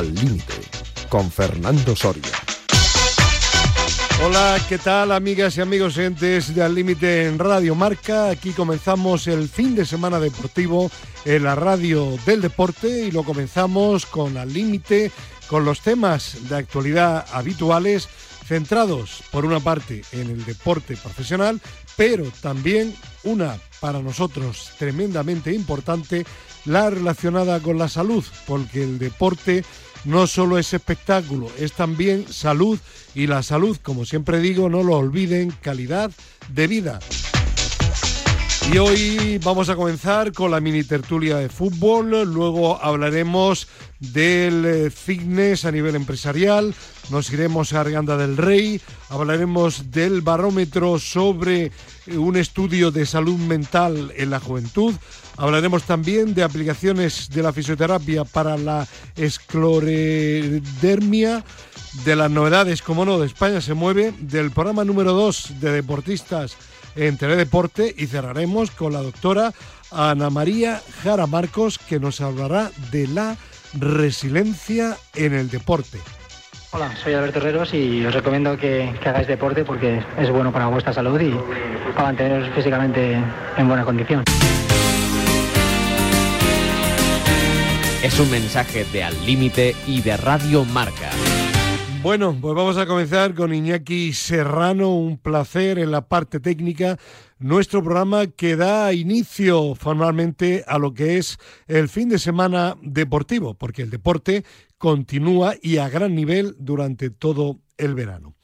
[0.00, 0.54] Al Límite,
[1.10, 2.32] con Fernando Soria.
[4.24, 8.30] Hola, ¿qué tal amigas y amigos entes de Al Límite en Radio Marca?
[8.30, 10.90] Aquí comenzamos el fin de semana deportivo
[11.26, 15.12] en la radio del deporte y lo comenzamos con Al Límite,
[15.48, 18.08] con los temas de actualidad habituales
[18.46, 21.60] centrados por una parte en el deporte profesional,
[21.98, 26.24] pero también una para nosotros tremendamente importante,
[26.64, 29.64] la relacionada con la salud, porque el deporte
[30.04, 32.78] no solo es espectáculo, es también salud
[33.14, 36.10] y la salud, como siempre digo, no lo olviden, calidad
[36.48, 37.00] de vida.
[38.68, 43.66] Y hoy vamos a comenzar con la mini tertulia de fútbol, luego hablaremos
[43.98, 46.72] del eh, fitness a nivel empresarial,
[47.10, 51.72] nos iremos a Arganda del Rey, hablaremos del barómetro sobre
[52.06, 54.94] eh, un estudio de salud mental en la juventud,
[55.36, 61.44] hablaremos también de aplicaciones de la fisioterapia para la esclerodermia,
[62.04, 66.56] de las novedades, como no, de España se mueve, del programa número 2 de deportistas
[66.96, 69.52] en Teledeporte y cerraremos con la doctora
[69.90, 73.36] Ana María Jara Marcos que nos hablará de la
[73.74, 75.98] resiliencia en el deporte.
[76.72, 80.68] Hola, soy Alberto Herreros y os recomiendo que, que, hagáis deporte porque es bueno para
[80.68, 81.34] vuestra salud y
[81.94, 83.20] para manteneros físicamente
[83.56, 84.22] en buena condición.
[88.02, 91.10] Es un mensaje de Al Límite y de Radio Marca.
[92.02, 96.96] Bueno, pues vamos a comenzar con Iñaki Serrano, un placer en la parte técnica,
[97.38, 101.36] nuestro programa que da inicio formalmente a lo que es
[101.68, 104.44] el fin de semana deportivo, porque el deporte
[104.78, 108.34] continúa y a gran nivel durante todo el verano.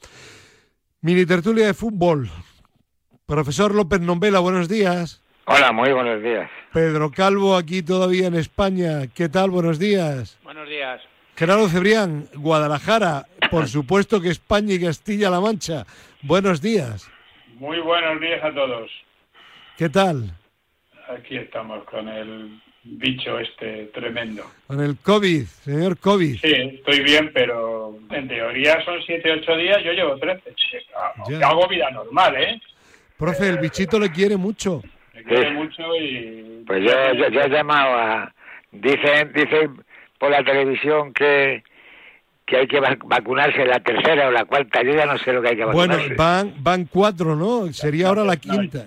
[1.01, 2.29] Mini tertulia de fútbol.
[3.25, 5.23] Profesor López Nombela, buenos días.
[5.45, 6.47] Hola, muy buenos días.
[6.73, 9.07] Pedro Calvo, aquí todavía en España.
[9.07, 9.49] ¿Qué tal?
[9.49, 10.37] Buenos días.
[10.43, 11.01] Buenos días.
[11.37, 15.85] Gerardo Cebrián, Guadalajara, por supuesto que España y Castilla-La Mancha.
[16.23, 17.07] Buenos días.
[17.59, 18.89] Muy buenos días a todos.
[19.77, 20.31] ¿Qué tal?
[21.15, 24.49] Aquí estamos con el bicho este tremendo.
[24.65, 26.39] Con el COVID, señor COVID.
[26.39, 30.41] Sí, estoy bien, pero en teoría son 7, 8 días, yo llevo 13.
[31.29, 31.47] Ya.
[31.47, 32.59] Hago vida normal, ¿eh?
[33.15, 34.81] Profe, el bichito le quiere mucho.
[35.13, 35.53] Le quiere sí.
[35.53, 36.63] mucho y...
[36.65, 38.33] Pues yo, yo, yo he llamado a...
[38.71, 39.85] Dicen, dicen
[40.17, 41.63] por la televisión que
[42.47, 45.49] que hay que vacunarse la tercera o la cuarta, yo ya no sé lo que
[45.49, 46.07] hay que vacunarse.
[46.07, 47.71] Bueno, van, van cuatro, ¿no?
[47.73, 48.85] Sería ahora la quinta.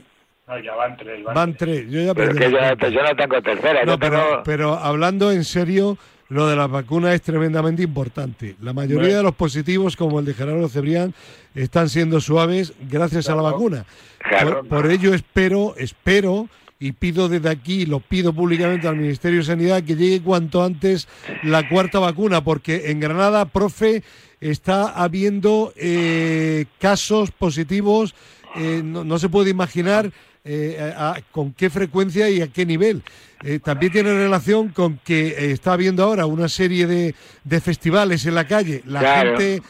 [0.49, 1.23] No, ya van tres.
[1.23, 1.91] Van, van tres.
[1.91, 3.85] Yo ya pero que yo, pues yo, no tengo tercera.
[3.85, 4.43] No, yo pero, tengo...
[4.45, 5.99] pero hablando en serio,
[6.31, 8.57] lo de la vacuna es tremendamente importante.
[8.63, 9.17] La mayoría bueno.
[9.19, 11.13] de los positivos, como el de Gerardo Cebrián,
[11.55, 13.41] están siendo suaves gracias claro.
[13.41, 13.85] a la vacuna.
[14.27, 14.61] Claro.
[14.61, 16.49] Por, por ello espero, espero
[16.83, 21.07] y pido desde aquí, lo pido públicamente al Ministerio de Sanidad, que llegue cuanto antes
[21.43, 24.03] la cuarta vacuna, porque en Granada, profe,
[24.41, 28.15] está habiendo eh, casos positivos,
[28.57, 30.11] eh, no, no, se puede imaginar
[30.43, 33.03] eh, a, a, con qué frecuencia y a qué nivel.
[33.65, 38.47] También tiene relación con que está habiendo ahora una serie de, de festivales en la
[38.47, 38.83] calle.
[38.85, 39.39] La claro.
[39.39, 39.63] gente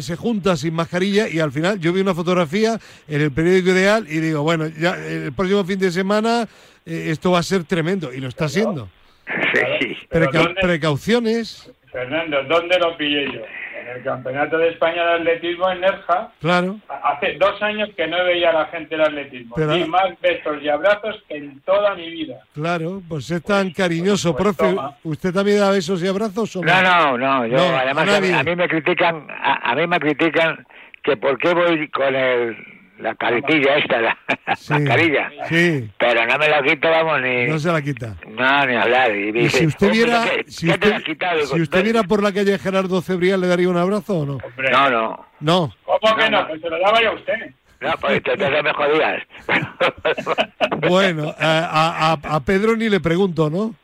[0.00, 2.78] se junta sin mascarilla y al final yo vi una fotografía
[3.08, 6.48] en el periódico Ideal y digo, bueno, ya el próximo fin de semana
[6.84, 8.88] eh, esto va a ser tremendo y lo está siendo.
[9.26, 9.96] Sí.
[10.08, 11.70] Preca ¿dónde, precauciones.
[11.90, 13.40] Fernando, ¿dónde lo pillé yo?
[13.82, 16.30] En el Campeonato de España de Atletismo en Nerja.
[16.40, 16.78] Claro.
[16.88, 19.56] Hace dos años que no veía a la gente del atletismo.
[19.56, 22.40] Pero, y más besos y abrazos que en toda mi vida.
[22.54, 24.74] Claro, pues es tan cariñoso, pues, profe.
[24.74, 24.96] Toma.
[25.02, 26.82] ¿Usted también da besos y abrazos o no?
[26.82, 27.46] No, no, no.
[27.46, 30.64] Yo, no además, a, a, mí me critican, a, a mí me critican
[31.02, 34.18] que por qué voy con el la caretilla esta, la
[34.56, 35.30] sí, mascarilla.
[35.48, 35.90] Sí.
[35.98, 37.46] Pero no me la quito, vamos, ni...
[37.46, 38.16] No se la quita.
[38.28, 39.14] No, ni hablar.
[39.14, 41.46] Y, dice, ¿Y si usted viera, ¿qué, si qué usted, quitado?
[41.46, 44.38] si usted viera por la calle Gerardo Cebrián, ¿le daría un abrazo o no?
[44.44, 44.70] Hombre.
[44.70, 45.26] No, no.
[45.40, 45.74] No.
[45.84, 46.42] ¿Cómo que no?
[46.42, 46.48] no?
[46.48, 47.34] Pues se lo daba yo a usted.
[47.80, 49.22] No, pues entonces me jodías.
[50.88, 53.74] bueno, a, a, a Pedro ni le pregunto, ¿no?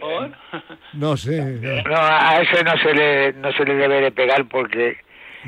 [0.00, 0.30] ¿Por?
[0.94, 1.40] No sé.
[1.40, 4.96] No, a ese no se le, no se le debe de pegar porque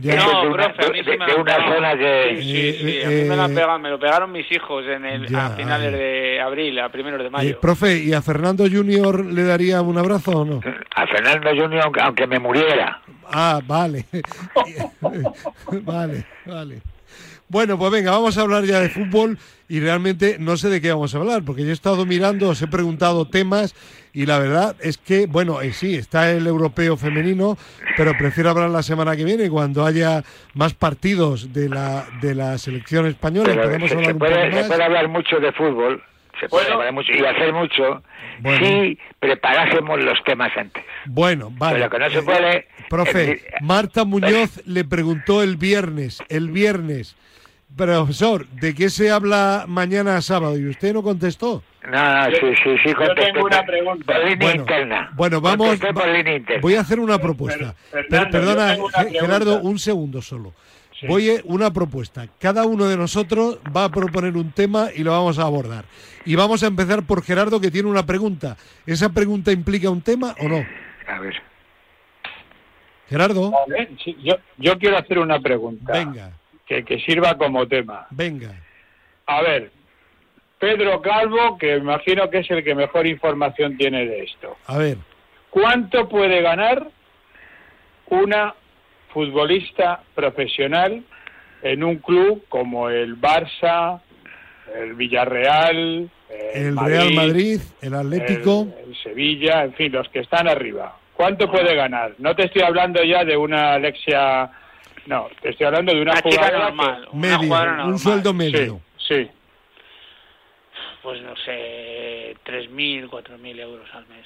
[0.00, 0.16] ya.
[0.16, 2.36] No, de profe, a mí de, me de una zona que...
[2.40, 2.96] Sí, sí, sí.
[2.98, 5.46] Eh, a mí me, la eh, pegan, me lo pegaron mis hijos en el, ya,
[5.46, 7.50] a finales de abril, a primeros de mayo.
[7.50, 10.60] Eh, profe, ¿y a Fernando Junior le daría un abrazo o no?
[10.94, 13.02] A Fernando Junior, aunque, aunque me muriera.
[13.24, 14.06] Ah, vale.
[15.82, 16.82] vale, vale.
[17.48, 19.38] Bueno, pues venga, vamos a hablar ya de fútbol
[19.68, 22.62] y realmente no sé de qué vamos a hablar, porque yo he estado mirando, os
[22.62, 23.74] he preguntado temas
[24.12, 27.56] y la verdad es que, bueno, eh, sí, está el europeo femenino,
[27.96, 30.22] pero prefiero hablar la semana que viene, cuando haya
[30.54, 33.48] más partidos de la, de la selección española.
[33.50, 34.62] Pero podemos se, hablar se, puede, un poco más.
[34.62, 36.02] se puede hablar mucho de fútbol.
[36.40, 38.02] Se puede llamar mucho y hacer mucho
[38.58, 40.82] si preparásemos los temas antes.
[41.06, 41.78] Bueno, vale.
[41.78, 42.66] Pero que no se puede...
[42.88, 47.16] profe, Marta Muñoz le preguntó el viernes, el viernes,
[47.76, 50.58] profesor, ¿de qué se habla mañana sábado?
[50.58, 51.62] Y usted no contestó.
[51.90, 51.90] No,
[52.30, 54.04] no, sí, sí, sí, Yo tengo una pregunta.
[54.14, 55.10] Por línea Bueno, interna.
[55.14, 55.68] bueno, vamos.
[55.68, 56.60] Contesté por va- línea interna.
[56.62, 57.74] voy a hacer una propuesta.
[57.90, 60.54] Fer- Per- Fernando, perdona, una Gerardo, un segundo solo.
[61.00, 61.06] Sí.
[61.08, 62.28] Voy a una propuesta.
[62.38, 65.84] Cada uno de nosotros va a proponer un tema y lo vamos a abordar.
[66.24, 68.56] Y vamos a empezar por Gerardo, que tiene una pregunta.
[68.86, 70.64] ¿Esa pregunta implica un tema o no?
[71.08, 71.34] A ver.
[73.08, 76.30] Gerardo, Vale, sí, yo, yo quiero hacer una pregunta venga,
[76.72, 78.06] que, que sirva como tema.
[78.10, 78.54] venga.
[79.26, 79.70] A ver,
[80.58, 84.56] Pedro Calvo, que me imagino que es el que mejor información tiene de esto.
[84.66, 84.96] A ver,
[85.50, 86.88] ¿Cuánto puede ganar
[88.08, 88.54] una
[89.12, 91.02] futbolista profesional
[91.62, 94.00] en un club como el Barça,
[94.74, 96.08] el Villarreal,
[96.54, 98.66] el Real Madrid, el Atlético.
[98.82, 100.96] el, el Sevilla, en fin, los que están arriba?
[101.12, 102.14] ¿Cuánto puede ganar?
[102.18, 104.50] No te estoy hablando ya de una Alexia,
[105.06, 107.98] no, te estoy hablando de una, Una chica jugadora normal, una medio, jugadora un normal.
[107.98, 108.80] sueldo que- medio.
[108.98, 109.30] sí, sí.
[111.02, 114.24] Pues no sé, 3.000, 4.000 euros al mes.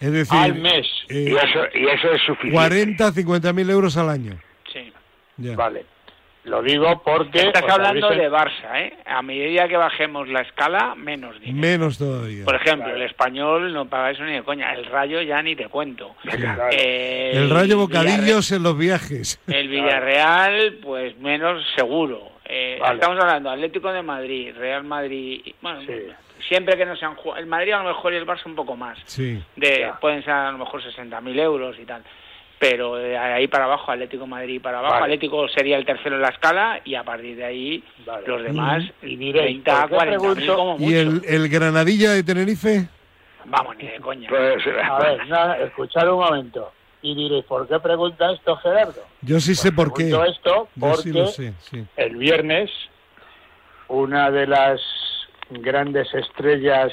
[0.00, 0.86] Es decir, al mes.
[1.08, 2.52] eh, Y eso, y eso es suficiente.
[2.56, 4.40] 40, 50 mil euros al año.
[4.72, 4.92] Sí.
[5.36, 5.54] Ya.
[5.54, 5.84] Vale.
[6.44, 8.96] Lo digo porque Estás os hablando de Barça, ¿eh?
[9.04, 11.58] A medida que bajemos la escala, menos dinero.
[11.60, 12.46] Menos todavía.
[12.46, 12.96] Por ejemplo, Claro.
[12.96, 14.72] el español no paga eso ni de coña.
[14.72, 16.16] El Rayo ya ni te cuento.
[16.22, 16.62] Claro.
[16.72, 19.38] Eh, El rayo Villarreal- bocadillos en los viajes.
[19.46, 22.30] El Villarreal, pues menos seguro.
[22.46, 22.94] Eh, Vale.
[22.94, 25.42] Estamos hablando Atlético de Madrid, Real Madrid.
[25.60, 25.92] Bueno, Sí.
[26.48, 28.98] siempre que no sean El Madrid a lo mejor y el Barça un poco más.
[29.04, 29.38] Sí.
[29.56, 30.00] De, Ya.
[30.00, 32.02] Pueden ser a lo mejor 60.000 euros y tal.
[32.60, 34.92] Pero de ahí para abajo, Atlético Madrid para abajo.
[34.94, 35.04] Vale.
[35.14, 38.28] Atlético sería el tercero en la escala y a partir de ahí Vale.
[38.28, 40.56] los demás, Y diréis, 30, ¿por qué 40 mil pregunto?
[40.56, 40.90] como mucho.
[40.90, 42.86] ¿Y el, el Granadilla de Tenerife?
[43.46, 44.28] Vamos, ni de coña.
[44.28, 46.70] Pues, A ver, nada, escuchad un momento.
[47.00, 49.02] Y diréis, ¿por qué pregunta esto Gerardo?
[49.22, 50.08] Yo sí sé por qué.
[50.10, 51.82] Esto Yo sí lo porque sé, sí.
[51.96, 52.70] el viernes
[53.88, 54.80] una de las
[55.48, 56.92] grandes estrellas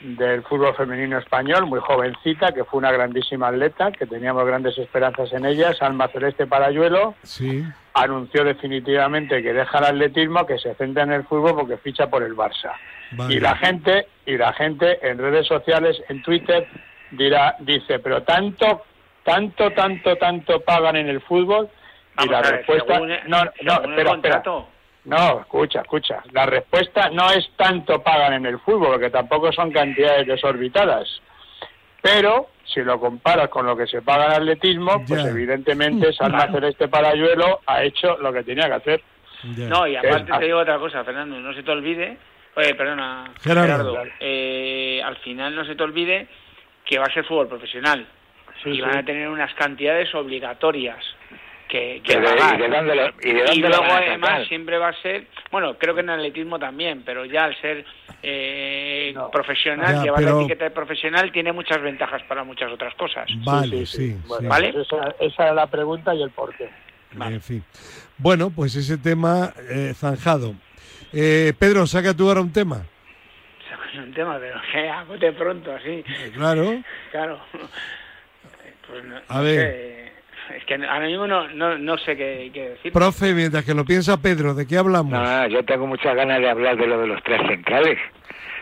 [0.00, 5.32] del fútbol femenino español, muy jovencita, que fue una grandísima atleta, que teníamos grandes esperanzas
[5.32, 7.64] en ella, Salma Celeste Parayuelo, Sí.
[7.94, 12.22] anunció definitivamente que deja el atletismo, que se centra en el fútbol porque ficha por
[12.22, 12.72] el Barça.
[13.12, 13.34] Vale.
[13.34, 16.68] Y la gente, y la gente en redes sociales, en Twitter,
[17.10, 18.82] dirá, dice, pero tanto,
[19.24, 21.68] tanto, tanto, tanto pagan en el fútbol.
[22.22, 24.10] y Vamos la ver, respuesta, según no, no, según el espera, espera.
[24.10, 24.68] contrato.
[25.04, 26.22] No, escucha, escucha.
[26.32, 31.08] La respuesta no es tanto pagan en el fútbol, porque tampoco son cantidades desorbitadas.
[32.02, 36.88] Pero si lo comparas con lo que se paga en atletismo, pues evidentemente Salma Celeste
[36.88, 39.02] Parayuelo ha hecho lo que tenía que hacer.
[39.56, 39.68] Ya.
[39.68, 42.18] No, y aparte Es- te digo otra cosa, Fernando, no se te olvide,
[42.56, 43.92] oye, perdona, Gerardo.
[43.92, 46.28] Gerardo, eh, al final no se te olvide
[46.84, 48.06] que va a ser fútbol profesional
[48.62, 48.80] Sí, y sí.
[48.80, 50.98] van a tener unas cantidades obligatorias
[51.68, 52.54] que, que ¿Y de, pagar.
[52.58, 55.26] y de dónde lo, y de dónde Y lo luego además siempre va a ser,
[55.50, 57.84] bueno, creo que en atletismo también, pero ya al ser
[58.22, 59.30] eh, No.
[59.30, 63.26] profesional, Ya, llevar pero- la etiqueta de profesional tiene muchas ventajas para muchas otras cosas.
[63.44, 64.16] Vale, sí.
[64.26, 64.46] Bueno, sí.
[64.48, 64.72] ¿Vale?
[64.72, 66.68] pues esa, esa es la pregunta y el porqué.
[67.20, 67.62] En fin.
[68.18, 70.54] Bueno, pues ese tema eh, zanjado.
[71.12, 72.84] Eh, Pedro, saca tú ahora un tema.
[73.96, 76.04] Un tema, pero que a bote pronto, así.
[76.06, 76.82] Eh, Claro.
[77.10, 77.40] Claro.
[78.86, 79.60] Pues no, A no ver.
[79.72, 79.97] sé.
[80.56, 82.92] Es que ahora mismo no, no, no sé qué, qué decir.
[82.92, 85.12] Profe, mientras que lo piensa Pedro, ¿de qué hablamos?
[85.12, 87.98] No, no, yo tengo muchas ganas de hablar de lo de los tres centrales.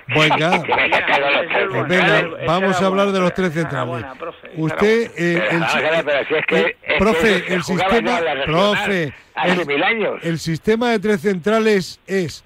[0.09, 3.53] Venga, Que me sacaron los tres pues Esa venga, vamos a hablar de los tres
[3.53, 4.05] centrales.
[4.57, 5.11] Usted,
[6.99, 10.21] profe, el sistema, profe, hace el, mil años.
[10.23, 12.45] el sistema de tres centrales es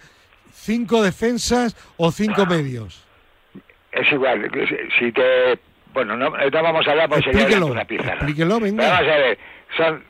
[0.53, 3.07] cinco defensas o cinco medios.
[3.93, 4.51] Es igual,
[4.99, 5.59] si te...
[5.93, 8.15] Bueno, no, no vamos a hablar porque sería Explíquelo, una pizarra.
[8.15, 8.91] explíquelo, Pero venga.
[8.91, 9.39] vamos a ver,
[9.77, 10.05] son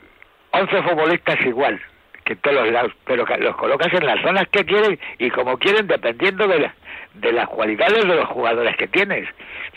[0.53, 1.81] 11 futbolistas igual,
[2.25, 5.57] que en todos los lados, pero los colocas en las zonas que quieren y como
[5.59, 6.75] quieren, dependiendo de, la-
[7.15, 9.29] de las cualidades de los jugadores que tienes.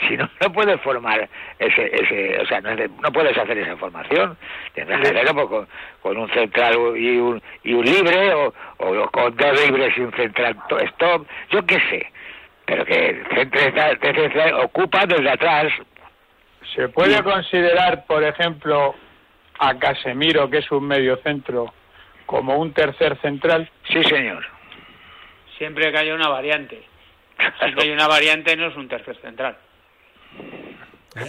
[0.07, 1.29] Si no, no puedes formar
[1.59, 4.37] ese, ese o sea, no, es de- no puedes hacer esa formación.
[4.73, 5.67] Tendrás que hacerlo pues, con,
[6.01, 10.11] con un central y un, y un libre, o, o con dos libres y un
[10.13, 12.11] central to- stop, yo qué sé.
[12.65, 15.71] Pero que el central, el central ocupa desde atrás
[16.75, 18.95] ¿Se puede considerar, por ejemplo,
[19.59, 21.73] a Casemiro, que es un medio centro,
[22.25, 23.69] como un tercer central?
[23.87, 24.45] Sí, señor.
[25.57, 26.81] Siempre que haya una variante.
[27.63, 29.57] Si no hay una variante, no es un tercer central.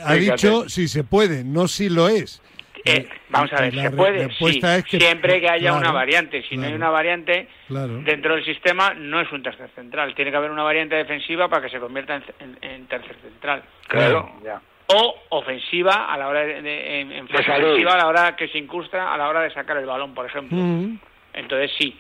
[0.07, 2.41] Ha dicho si se puede, no si lo es.
[2.87, 5.79] Eh, vamos a ver, la se puede, respuesta sí, es que- siempre que haya claro,
[5.79, 6.43] una variante.
[6.49, 7.99] Si no hay una variante, Claro.
[8.03, 10.14] dentro del sistema no es un tercer central.
[10.14, 13.62] Tiene que haber una variante defensiva para que se convierta en, en- en tercer central.
[13.88, 14.31] Claro.
[14.45, 14.61] Ya.
[14.87, 17.64] O ofensiva a la hora de, de- en, en fase salir.
[17.67, 20.26] ofensiva a la hora que se incrusta a la hora de sacar el balón, por
[20.26, 20.57] ejemplo.
[20.59, 20.99] Mm.
[21.33, 21.97] Entonces sí.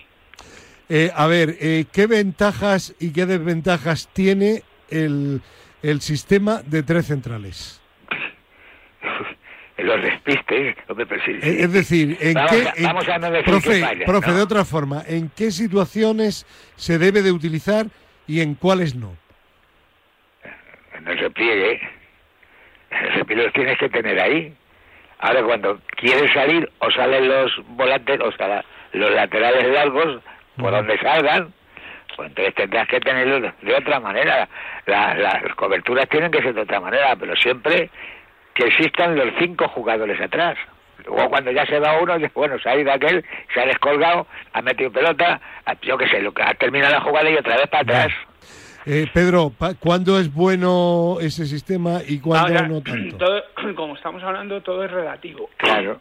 [0.90, 5.40] Eh, a ver, eh, ¿qué ventajas y qué desventajas tiene el,
[5.82, 7.80] el sistema de tres centrales?
[9.78, 11.48] Los despistes, hombre, pero sí, sí.
[11.48, 14.06] Eh, Es decir, ¿en Vamos qué, a- en- vamos a no decir profe, que falla,
[14.06, 14.36] profe, ¿no?
[14.36, 17.86] de otra forma, ¿en qué situaciones se debe de utilizar
[18.26, 19.16] y en cuáles no?
[20.96, 21.80] en el repliegue,
[23.28, 24.52] los tienes que tener ahí.
[25.18, 30.20] Ahora cuando quieres salir o salen los volantes, o sea, los laterales largos,
[30.58, 31.52] por donde salgan,
[32.16, 34.48] pues entonces tendrás que tenerlos de, otra manera.
[34.86, 37.90] La- la- las coberturas tienen que ser de otra manera, pero siempre
[38.54, 40.56] que existan los cinco jugadores atrás.
[41.06, 44.62] Luego cuando ya se va uno, bueno, se ha ido aquel, se ha descolgado, ha
[44.62, 45.40] metido pelota,
[45.82, 48.08] yo qué sé, lo que ha terminado la jugada y otra vez para atrás.
[48.86, 53.16] Eh, Pedro, ¿cuándo es bueno ese sistema y cuándo Ahora, no tanto?
[53.16, 53.42] todo-
[53.76, 55.48] como estamos hablando, todo es relativo.
[55.56, 56.00] Claro.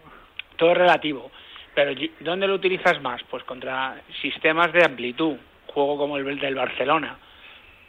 [0.58, 1.32] Todo es relativo.
[1.76, 3.22] Pero ¿dónde lo utilizas más?
[3.32, 5.38] Pues contra sistemas de amplitud,
[5.68, 7.18] juego como el del Barcelona,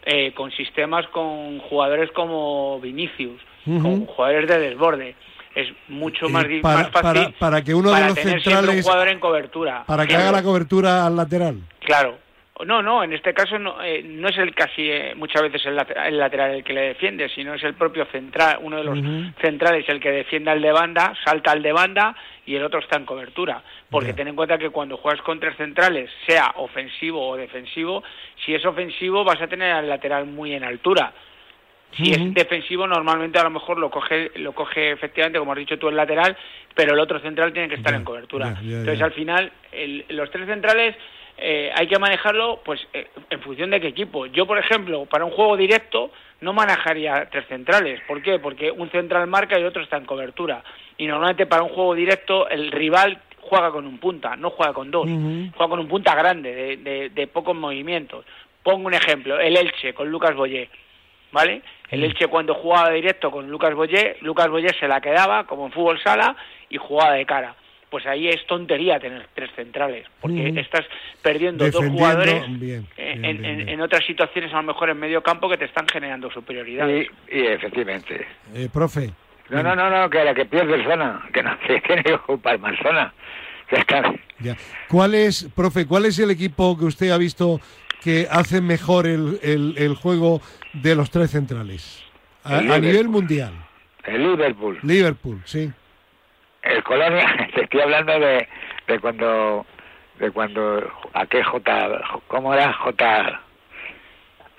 [0.07, 5.17] eh, con sistemas con jugadores como Vinicius, con jugadores de desborde.
[5.55, 8.35] Es mucho Eh, más, di- para- más fácil para- para que uno de los tener
[8.37, 9.85] un centrales- jugador en cobertura.
[9.87, 10.23] Para que Claro.
[10.29, 11.61] haga la cobertura al lateral.
[11.81, 12.19] Claro.
[12.65, 15.75] No, no, en este caso no, eh, no es el casi eh, muchas veces el,
[15.75, 18.97] lateral, el lateral el que le defiende, sino es el propio central, uno de los
[19.41, 22.15] centrales el que defiende al de banda, salta al de banda
[22.47, 23.61] y el otro está en cobertura.
[23.91, 28.05] Porque ten en cuenta que cuando juegas con tres centrales, sea ofensivo o defensivo,
[28.45, 31.13] si es ofensivo vas a tener al lateral muy en altura.
[31.97, 35.79] Si es defensivo, normalmente a lo mejor lo coge, lo coge efectivamente, como has dicho
[35.79, 36.37] tú, el lateral,
[36.75, 38.55] pero el otro central tiene que estar en cobertura.
[38.79, 40.95] Entonces, al final, el- los tres centrales
[41.39, 44.27] eh, hay que manejarlo pues eh, en función de qué equipo.
[44.27, 46.11] Yo, por ejemplo, para un juego directo
[46.41, 48.01] no manejaría tres centrales.
[48.07, 48.39] ¿Por qué?
[48.39, 50.63] Porque un central marca y el otro está en cobertura.
[50.99, 54.91] Y normalmente para un juego directo el rival juega con un punta, no juega con
[54.91, 55.07] dos.
[55.57, 58.25] Juega con un punta grande, de, de- de pocos movimientos.
[58.63, 60.69] Pongo un ejemplo, el Elche con Lucas Boyé.
[61.33, 61.63] ¿Vale?
[61.91, 65.73] El Elche cuando jugaba directo con Lucas Boyé, Lucas Boyé se la quedaba como en
[65.73, 66.37] fútbol sala
[66.71, 67.55] y jugaba de cara.
[67.95, 70.59] Pues ahí es tontería tener tres centrales, porque Ujú.
[70.59, 70.85] estás
[71.23, 73.69] perdiendo dos jugadores bien, bien, en, bien, en- bien.
[73.69, 77.07] en otras situaciones, a lo mejor en medio campo, que te están generando superioridades.
[77.31, 78.27] Y, y efectivamente.
[78.53, 79.13] Eh, profe.
[79.49, 82.59] No, no, no, no, que la que pierde zona, que no, que tiene que ocupar
[82.59, 83.15] más zona.
[83.71, 84.13] Ya está.
[84.41, 84.57] Ya.
[84.89, 87.61] ¿Cuál es, profe, cuál es el equipo que usted ha visto
[88.03, 90.41] que hace mejor el, el- el juego
[90.73, 92.03] de los tres centrales?
[92.43, 93.53] A, a nivel mundial.
[94.03, 95.71] El Liverpool, Liverpool, sí.
[96.65, 98.49] El Colonia, te estoy hablando de,
[98.89, 99.67] de cuando,
[100.19, 102.73] de cuando, aquel J, ¿cómo era?
[102.73, 103.41] J,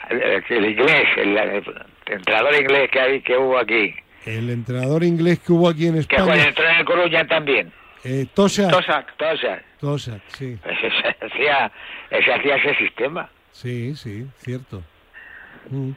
[0.09, 1.63] el, el inglés, el, el
[2.07, 3.93] entrenador inglés que, hay, que hubo aquí,
[4.25, 7.71] El entrenador inglés que hubo aquí en que fue España, entró en el Coruña también,
[8.03, 8.69] eh, Tosak.
[8.69, 10.57] Tosak, Tosa, Tosak, sí.
[10.65, 11.71] ese, hacía,
[12.11, 13.29] ese hacía ese sistema.
[13.51, 14.83] Sí, sí, cierto.
[15.71, 15.91] Mm.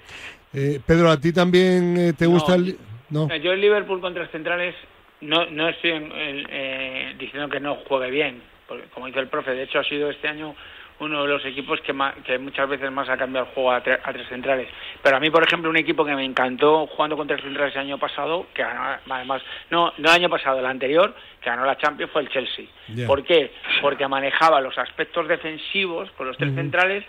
[0.55, 2.31] Eh, Pedro, ¿a ti también eh, te No.
[2.31, 2.79] gusta el...?
[3.11, 3.29] No.
[3.31, 4.75] Eh, Yo el Liverpool con tres centrales
[5.21, 9.65] no, no estoy eh, diciendo que no juegue bien, porque como dice el profe, de
[9.65, 10.55] hecho ha sido este año
[11.01, 13.85] uno de los equipos que, ma- que muchas veces más ha cambiado el juego a,
[13.85, 14.69] tre- a tres centrales.
[15.01, 17.83] Pero a mí, por ejemplo, un equipo que me encantó jugando con tres centrales el
[17.83, 21.79] año pasado, que ganó, además, no, no el año pasado, el anterior, que ganó la
[21.79, 22.65] Champions fue el Chelsea.
[23.07, 23.53] ¿Por qué?
[23.81, 27.05] Porque manejaba los aspectos defensivos con los tres centrales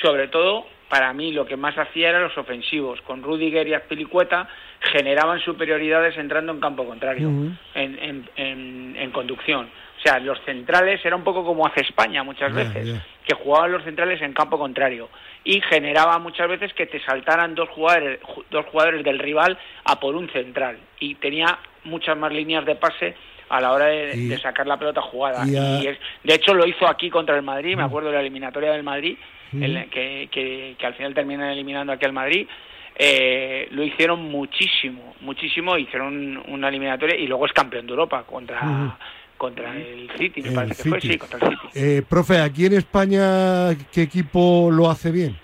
[0.00, 3.00] sobre todo para mí lo que más hacía eran los ofensivos.
[3.02, 4.48] Con Rudiger y Azpilicueta
[4.90, 7.28] generaban superioridades entrando en campo contrario,
[7.74, 9.66] en, en- en- en conducción.
[9.98, 13.84] O sea, los centrales era un poco como hace España muchas veces, que jugaban los
[13.84, 15.08] centrales en campo contrario
[15.44, 20.00] y generaba muchas veces que te saltaran dos jugadores, ju- dos jugadores del rival a
[20.00, 23.14] por un central y tenía muchas más líneas de pase
[23.48, 25.44] a la hora de, Y- de sacar la pelota jugada.
[25.82, 28.72] y es- de hecho, lo hizo aquí contra el Madrid, me acuerdo de la eliminatoria
[28.72, 29.16] del Madrid,
[29.52, 32.48] el- que, que, que al final terminan eliminando aquí al Madrid.
[32.96, 38.96] Eh, lo hicieron muchísimo, muchísimo, hicieron una eliminatoria y luego es campeón de Europa contra,
[39.36, 41.12] contra el City, me El parece que fue, City.
[41.14, 41.68] sí, contra el City.
[41.74, 45.38] Eh, profe, aquí en España, ¿qué equipo lo hace bien?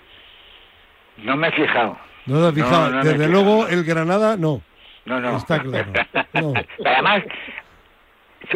[1.17, 1.97] No me he fijado.
[2.25, 2.89] No te has fijado.
[2.91, 3.31] no Desde fijado.
[3.31, 4.61] luego, el Granada, no.
[5.05, 5.37] No, no.
[5.37, 5.91] Está claro.
[6.33, 6.53] No.
[6.53, 7.23] Pero además,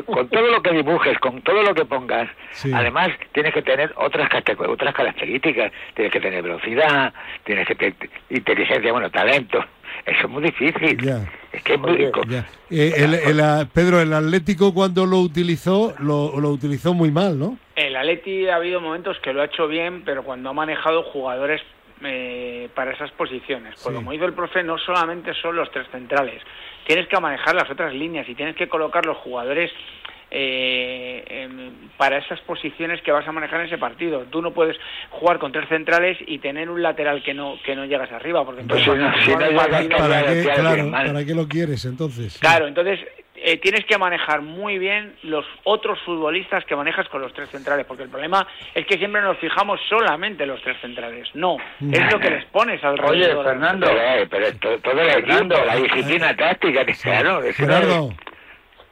[0.05, 2.71] con todo lo que dibujes, con todo lo que pongas, Sí.
[2.73, 4.29] además tienes que tener otras
[4.67, 7.13] otras características, tienes que tener velocidad,
[7.43, 7.95] tienes que tener
[8.29, 9.63] inteligencia, bueno, talento.
[10.05, 10.97] Eso es muy difícil.
[11.01, 11.19] Ya.
[11.51, 12.45] Es que es muy Oye, co- Ya.
[12.71, 17.37] Eh, el- el- a- Pedro, el Atlético cuando lo utilizó, lo, lo utilizó muy mal,
[17.37, 17.57] ¿no?
[17.75, 21.61] El Atleti ha habido momentos que lo ha hecho bien, pero cuando ha manejado jugadores
[22.05, 23.75] eh, para esas posiciones.
[23.81, 23.93] Pues Sí.
[23.95, 26.41] como dice el profe, no solamente son los tres centrales,
[26.85, 29.71] tienes que manejar las otras líneas y tienes que colocar los jugadores
[30.35, 34.25] eh, em, para esas posiciones que vas a manejar en ese partido.
[34.31, 34.75] Tú no puedes
[35.11, 38.63] jugar con tres centrales y tener un lateral que no que no llegas arriba, porque
[38.63, 40.91] Pues si no- si no ¿Para qué, claro.
[40.91, 42.37] ¿Para qué lo quieres entonces?
[42.39, 42.99] Claro, entonces
[43.45, 47.85] eh, tienes que manejar muy bien los otros futbolistas que manejas con los tres centrales,
[47.85, 51.27] porque el problema es que siempre nos fijamos solamente en los tres centrales.
[51.35, 51.57] No,
[51.91, 53.11] es lo que les pones alrededor.
[53.15, 53.85] Oye, Fernando.
[53.87, 55.55] pero, eh, pero todo el Fernando.
[55.55, 58.13] equipo, la disciplina táctica, que claro, Gerardo,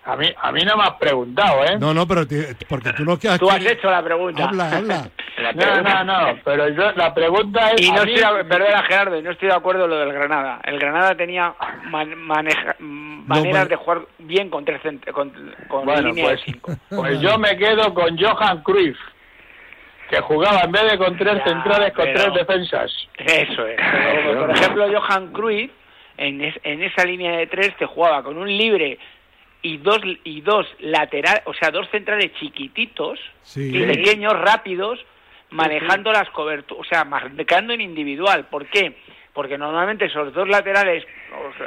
[0.03, 1.77] A mí, a mí no me has preguntado, ¿eh?
[1.79, 4.46] no, no, pero te- porque tú no has Tú has hecho la pregunta.
[4.46, 5.10] Habla, habla.
[5.38, 6.03] la No, no,
[6.34, 7.81] no, pero yo, la pregunta es...
[7.81, 10.60] Y no estoy, de- perdona Gerardo, y no estoy de acuerdo en lo del Granada.
[10.63, 11.53] El Granada tenía
[11.91, 15.31] man- maneja- maneras pero- de jugar bien con tres cent- con,
[15.67, 16.72] con Bueno, línea pues, de cinco.
[16.89, 18.98] pues yo me quedo con Johan Cruyff,
[20.10, 22.91] que jugaba en vez de con tres Ya, centrales, con pero- tres defensas.
[23.17, 23.79] Eso es.
[23.79, 25.72] Pero, por ejemplo, Johan Cruyff,
[26.17, 28.98] en, es- en esa línea de tres, te jugaba con un libre
[29.63, 33.72] y dos y dos laterales, o sea, dos centrales chiquititos Sí.
[33.75, 35.00] y pequeños, rápidos,
[35.50, 38.46] manejando las coberturas, o sea, marcando en individual.
[38.46, 38.98] ¿Por qué?
[39.34, 41.03] Porque normalmente esos dos laterales,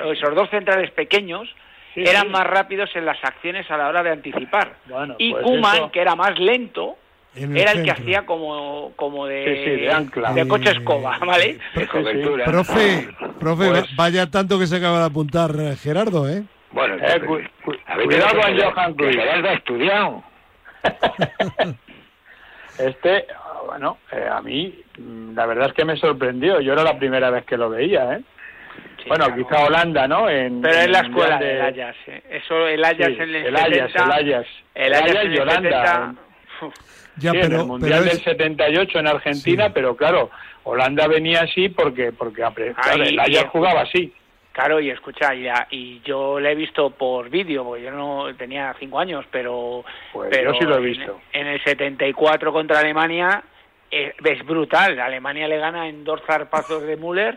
[0.05, 1.49] o esos dos centrales pequeños,
[1.95, 2.29] Sí, eran sí.
[2.31, 4.75] más rápidos en las acciones a la hora de anticipar.
[4.87, 6.97] Bueno, y pues Kuman, eso- que era más lento,
[7.37, 10.33] el era el que hacía como, como de, Sí, sí, de ancla.
[10.33, 11.59] de coche escoba, ¿vale?
[11.75, 12.45] de cobertura.
[12.47, 13.09] Profe,
[13.39, 16.43] profe, Pues- va- vaya tanto que se acaba de apuntar Gerardo, ¿eh?
[16.75, 19.19] Bueno, Eh, cu- cu- cuidado con Johan Cruyff.
[19.21, 20.25] Ha estudiado.
[22.76, 26.61] Este, ah, bueno, eh, a mí mm, la verdad es que me sorprendió.
[26.61, 28.21] Yo era la primera vez que lo veía, ¿eh?
[28.99, 29.43] Sí, bueno, claro.
[29.49, 30.28] quizá Holanda, ¿no?
[30.28, 32.23] En, Pero en es la el escuela del Ajax, ¿eh?
[32.31, 34.49] Eso, el Ajax Sí, en el, el Ajax, 70, el Ajax.
[34.75, 36.14] el El Ajax Ajax en y el Holanda, 70,
[36.62, 36.75] uf,
[37.19, 39.71] Ya, sí, en pero, el Mundial pero del es- 78 en Argentina, Sí.
[39.73, 40.31] pero claro,
[40.64, 43.46] Holanda venía así porque porque claro, Ahí, el Ajax bien.
[43.51, 44.12] jugaba así.
[44.55, 48.33] Claro, y escucha, y, a- y yo lo he visto por vídeo, porque yo no
[48.37, 51.21] tenía cinco años, pero, Pues pero yo sí lo he visto.
[51.33, 53.43] En, el 74 contra Alemania
[53.90, 55.01] eh, es brutal.
[55.01, 57.37] Alemania le gana en dos zarpazos de Müller,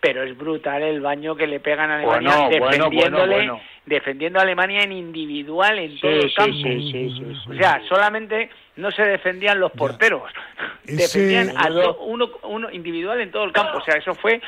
[0.00, 3.60] pero es brutal el baño que le pegan a Alemania Bueno, defendiéndole, bueno, bueno.
[3.84, 6.52] defendiendo a Alemania en individual en todo Sí, el sí, campo.
[6.56, 7.50] sí, sí, sí, sí.
[7.50, 10.30] O sea, solamente no se defendían los porteros,
[10.86, 11.68] Ese- defendían a
[12.00, 13.76] uno, uno individual en todo el campo.
[13.78, 14.40] O sea, eso fue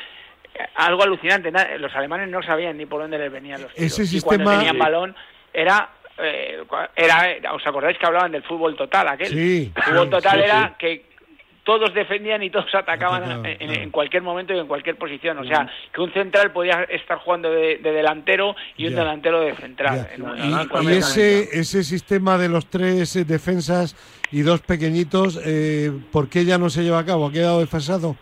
[0.75, 1.51] algo alucinante.
[1.51, 3.99] Na- Los alemanes no sabían ni por dónde les venían los tiros.
[3.99, 5.15] Ese y cuando tenían balón
[5.53, 5.89] era...
[6.17, 6.63] eh,
[6.95, 9.27] era ¿Os acordáis que hablaban del fútbol total aquel?
[9.29, 10.73] Sí, El fútbol total sí, era sí.
[10.79, 11.07] que
[11.63, 13.73] todos defendían y todos atacaban en, en- claro.
[13.81, 15.37] en cualquier momento y en cualquier posición.
[15.39, 18.99] O sea, que un central podía estar jugando de, de delantero y un Ya.
[18.99, 20.07] delantero de central.
[20.15, 23.97] En- Y, ese, ese sistema de los tres eh, defensas
[24.31, 27.27] y dos pequeñitos, eh, ¿por qué ya no se lleva a cabo?
[27.27, 28.15] ¿Ha quedado desfasado?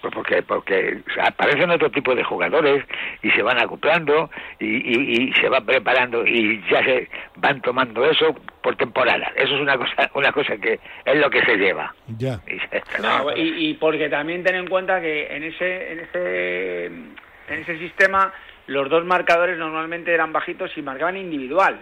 [0.00, 2.84] Pues porque, porque aparecen otro tipo de jugadores
[3.22, 4.30] y se van acoplando
[4.60, 8.32] y, y, y se van preparando y ya se van tomando eso
[8.62, 9.32] por temporada.
[9.34, 11.94] Eso es una cosa, una cosa que es lo que se lleva.
[12.16, 12.40] Ya.
[12.46, 16.86] Y se- No, y, y porque también ten en cuenta que en ese, en ese,
[16.86, 17.14] en
[17.48, 18.32] ese sistema
[18.68, 21.78] los dos marcadores normalmente eran bajitos y marcaban individual.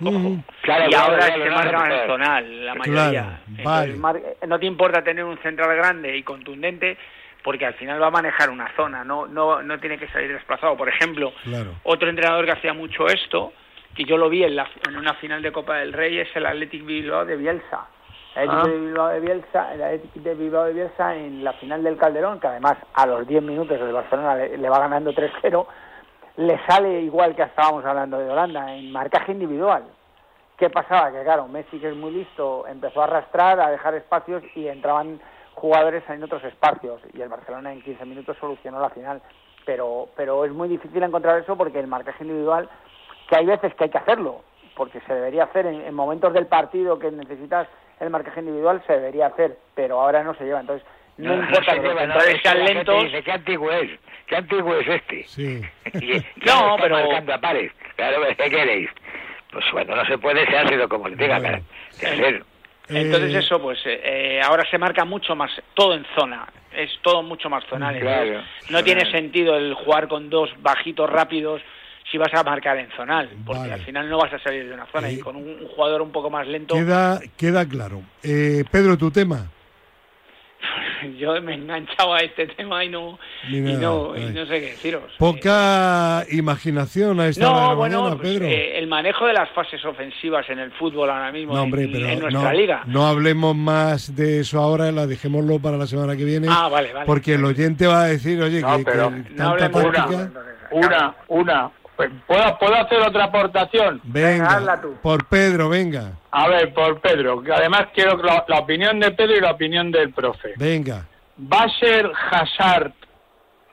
[0.00, 0.42] Ujú.
[0.62, 2.06] Claro, y ahora claro, se no, marcaban claro.
[2.06, 3.22] zonal, la Claro, mayoría.
[3.22, 3.92] vale.
[3.92, 6.96] Entonces, mar- no te importa tener un central grande y contundente
[7.42, 10.76] porque al final va a manejar una zona, no, no, no tiene que salir desplazado.
[10.76, 11.72] Por ejemplo, Claro.
[11.84, 13.52] otro entrenador que hacía mucho esto,
[13.94, 16.46] que yo lo vi en, la- en una final de Copa del Rey, es el
[16.46, 17.86] Athletic Bilbao de Bielsa.
[18.36, 18.68] El Athletic Ah.
[18.68, 22.38] de Bilbao de Bielsa, el Athletic de Bilbao de Bielsa en la final del Calderón,
[22.40, 25.66] que además a los 10 minutos el Barcelona le, le va ganando 3-0,
[26.36, 29.82] le sale igual que estábamos hablando de Holanda, en marcaje individual.
[30.56, 31.10] ¿Qué pasaba?
[31.10, 35.18] Que claro, Messi, que es muy listo, empezó a arrastrar, a dejar espacios y entraban
[35.60, 37.00] jugadores en otros espacios.
[37.14, 39.22] Y el Barcelona en 15 minutos solucionó la final.
[39.66, 42.68] Pero, pero es muy difícil encontrar eso porque el marcaje individual,
[43.28, 44.42] que hay veces que hay que hacerlo,
[44.74, 47.68] porque se debería hacer en, en momentos del partido que necesitas
[48.00, 50.60] el marcaje individual, se debería hacer, pero ahora no se lleva.
[50.60, 50.86] Entonces,
[51.18, 53.04] no, importa se que los lleva, no, centrales es que sean la gente lentos.
[53.04, 54.00] Dice, ¿Qué antiguo es?
[54.26, 55.24] ¿Qué antiguo es este?
[55.24, 55.60] Sí.
[56.00, 57.72] Y- No, pero- marcando a pares.
[57.96, 58.90] Claro, ¿qué queréis?
[59.52, 61.58] Pues cuando no se puede, se hace lo como le diga Bueno.
[62.00, 62.44] que hacer.
[62.90, 66.90] Entonces Eh, eso, pues eh, eh, ahora se marca mucho más, todo en zona, es
[67.02, 67.98] todo mucho más zonal.
[67.98, 68.24] Claro.
[68.26, 71.62] entonces no tiene sentido el jugar con dos bajitos rápidos
[72.10, 73.72] si vas a marcar en zonal, porque Vale.
[73.74, 76.02] al final no vas a salir de una zona Eh, y con un, un jugador
[76.02, 78.02] un poco más lento, Queda, queda claro.
[78.22, 79.46] Eh, Pedro, tu tema.
[81.18, 83.18] yo me he enganchado a este tema y no,
[83.50, 85.04] Mira, y no, y no sé qué deciros.
[85.18, 88.46] Poca imaginación a esta hora de No, la bueno, mañana, pues, Pedro.
[88.46, 91.82] eh, el manejo de las fases ofensivas en el fútbol ahora mismo no, en- hombre,
[91.84, 92.82] en, pero nuestra no, liga.
[92.86, 96.48] no hablemos más de eso ahora, la dejémoslo para la semana que viene.
[96.50, 97.06] Ah, vale, vale.
[97.06, 100.30] Porque el oyente va a decir, oye, No, que, pero que no tanta táctica.
[100.72, 101.70] Una, una.
[102.00, 104.00] Pues, ¿Puedo, ¿Puedo hacer otra aportación?
[104.04, 104.94] Venga, hazla tú.
[105.02, 109.36] por Pedro, venga, A ver, por Pedro, que además quiero la, la opinión de Pedro
[109.36, 110.54] y la opinión del profe.
[110.56, 111.06] venga.
[111.38, 112.92] ¿Va a ser Hazard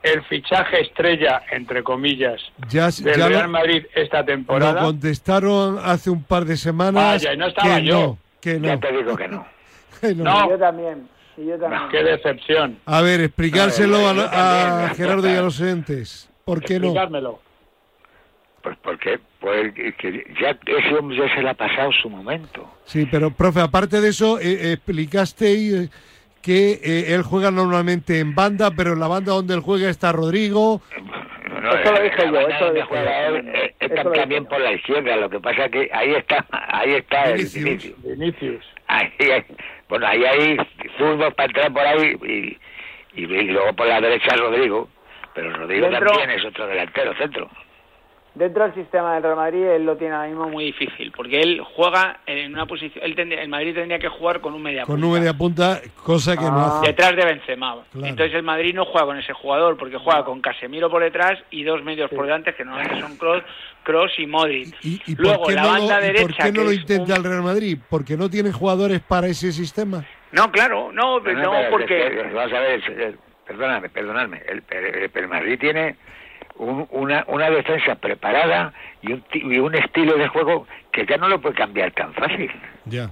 [0.04, 4.82] el fichaje estrella, entre comillas, Ya, del ya Real lo, Madrid esta lo temporada?
[4.82, 7.94] contestaron hace un par de semanas Vaya, y no estaba que yo.
[7.94, 8.80] no, que Ya no.
[8.82, 9.48] te digo que no.
[10.02, 10.24] que no.
[10.26, 10.50] No.
[10.50, 11.82] Yo también, y yo también.
[11.92, 12.78] ¡Qué decepción!
[12.86, 14.96] A ver, explicárselo A a, ver.
[14.98, 16.30] Gerardo y a los oyentes.
[16.44, 16.94] ¿Por qué no?
[18.68, 22.70] Pues porque pues, que ya ese hombre ya se le ha pasado su momento.
[22.84, 24.78] Sí, pero profe, aparte de eso, eh, eh,
[26.42, 30.12] que eh, él juega normalmente en banda, pero en la banda donde él juega está
[30.12, 30.82] Rodrigo.
[31.62, 35.30] No, Eso lo dije yo, eso lo donde dije él, también por la izquierda, lo
[35.30, 37.64] que pasa que ahí está, ahí está el Vinicius.
[37.64, 38.04] Vinicius.
[38.04, 38.66] Vinicius.
[38.88, 39.46] Ahí hay-
[39.88, 40.58] bueno, ahí hay
[40.98, 42.18] zurdos para entrar por ahí
[43.16, 44.90] y, y, y luego por la derecha Rodrigo,
[45.34, 47.50] pero Rodrigo Dentro- también es otro delantero centro.
[48.38, 51.62] Dentro del sistema del Real Madrid él lo tiene ahora mismo muy difícil, porque él
[51.76, 54.96] juega en una posición, él tendría- el Madrid tendría que jugar con un media Con
[54.96, 56.78] punta, un media punta, cosa que no Ah.
[56.80, 56.88] hace.
[56.88, 57.78] detrás de Benzema.
[57.92, 58.08] Claro.
[58.08, 61.64] Entonces el Madrid no juega con ese jugador, porque juega con Casemiro por detrás y
[61.64, 63.44] dos medios por delante que normalmente son Kroos,
[63.84, 64.76] Kroos y Modric.
[64.84, 67.14] ¿Y, y Luego por qué la no, banda lo, derecha por qué no lo intenta
[67.14, 67.78] un- el Real Madrid?
[67.90, 70.06] ¿Porque no tiene jugadores para ese sistema?
[70.32, 75.10] No, claro, no, Pero no, pero porque vamos a ver, el- perdóname, perdóname, el, el-
[75.14, 75.96] el Madrid tiene
[76.60, 81.18] un- una, una defensa preparada y un, ti- y un estilo de juego que ya
[81.18, 82.52] no lo puede cambiar tan fácil.
[82.86, 83.10] Ya.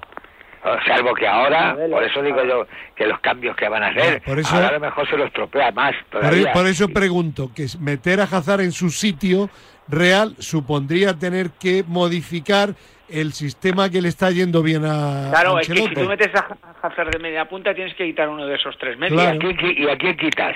[0.63, 4.21] O- Salvo que ahora, por eso digo yo que los cambios que van a hacer,
[4.23, 6.49] Por eso- ahora a lo mejor se los estropea más todavía.
[6.49, 9.49] e- por eso pregunto, que meter a Hazard en su sitio
[9.87, 12.69] real supondría tener que modificar
[13.07, 16.47] el sistema que le está yendo bien a Claro, es que si tú metes a
[16.81, 19.21] Hazard de media punta tienes que quitar uno de esos tres medios.
[19.21, 19.37] ¿Y, Claro.
[19.37, 20.55] a quién, qui- ¿Y a quién quitas?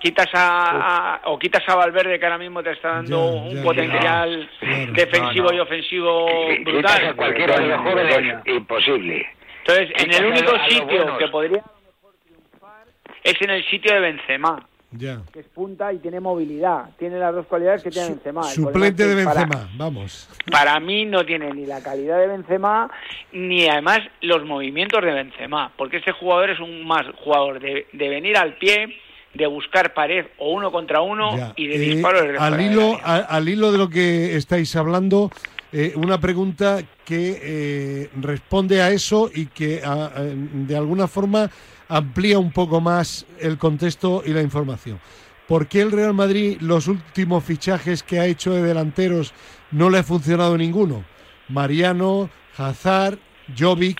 [0.00, 3.54] Quitas a, a- o quitas a Valverde que ahora mismo te está dando Ya, un
[3.56, 4.92] ya, potencial Claro.
[4.92, 5.56] defensivo No, no.
[5.56, 6.26] y ofensivo
[6.64, 7.16] Quitas a brutal.
[7.16, 9.26] cualquiera de los jóvenes, imposible.
[9.66, 12.84] Entonces, en el a único a sitio que podría a lo mejor triunfar
[13.24, 14.66] es en el sitio de Benzema.
[14.92, 15.18] Ya.
[15.32, 16.84] que es punta y tiene movilidad.
[16.98, 18.40] Tiene las dos cualidades que tiene Su- Benzema.
[18.42, 20.30] El suplente de Benzema, vamos.
[20.50, 22.88] Para mí no tiene ni la calidad de Benzema
[23.32, 28.08] ni además los movimientos de Benzema, porque este jugador es un más jugador de, de
[28.08, 28.96] venir al pie,
[29.36, 31.52] de buscar pared o uno contra uno Ya.
[31.56, 35.30] y de Eh, disparos desde al hilo a- al hilo de lo que estáis hablando
[35.72, 41.50] eh, una pregunta que eh, responde a eso y que a- a- de alguna forma
[41.88, 44.98] amplía un poco más el contexto y la información.
[45.46, 49.32] ¿Por qué el Real Madrid los últimos fichajes que ha hecho de delanteros
[49.70, 51.04] no le ha funcionado ninguno?
[51.48, 53.18] Mariano, Hazard,
[53.56, 53.98] Jovic,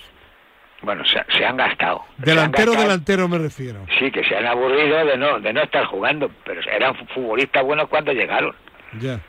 [0.87, 2.05] Bueno, se, se han gastado.
[2.19, 2.87] Han delantero, gastado.
[2.87, 3.85] delantero me refiero.
[3.99, 7.89] Sí, que se han aburrido de no, de no estar jugando, pero eran futbolistas buenos
[7.89, 8.55] cuando llegaron.
[9.01, 9.19] Ya.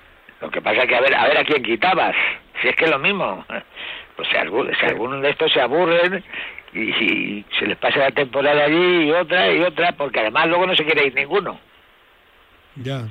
[0.40, 2.14] Lo que pasa es que a ver, a ver a quién quitabas.
[2.62, 3.44] Si es que es lo mismo.
[4.14, 6.23] Pues si, algunos de estos se aburren
[6.75, 10.64] y, y se les pasa la temporada allí y otra y otra, porque además luego
[10.68, 11.59] no se quiere ir ninguno.
[12.77, 13.03] Ya.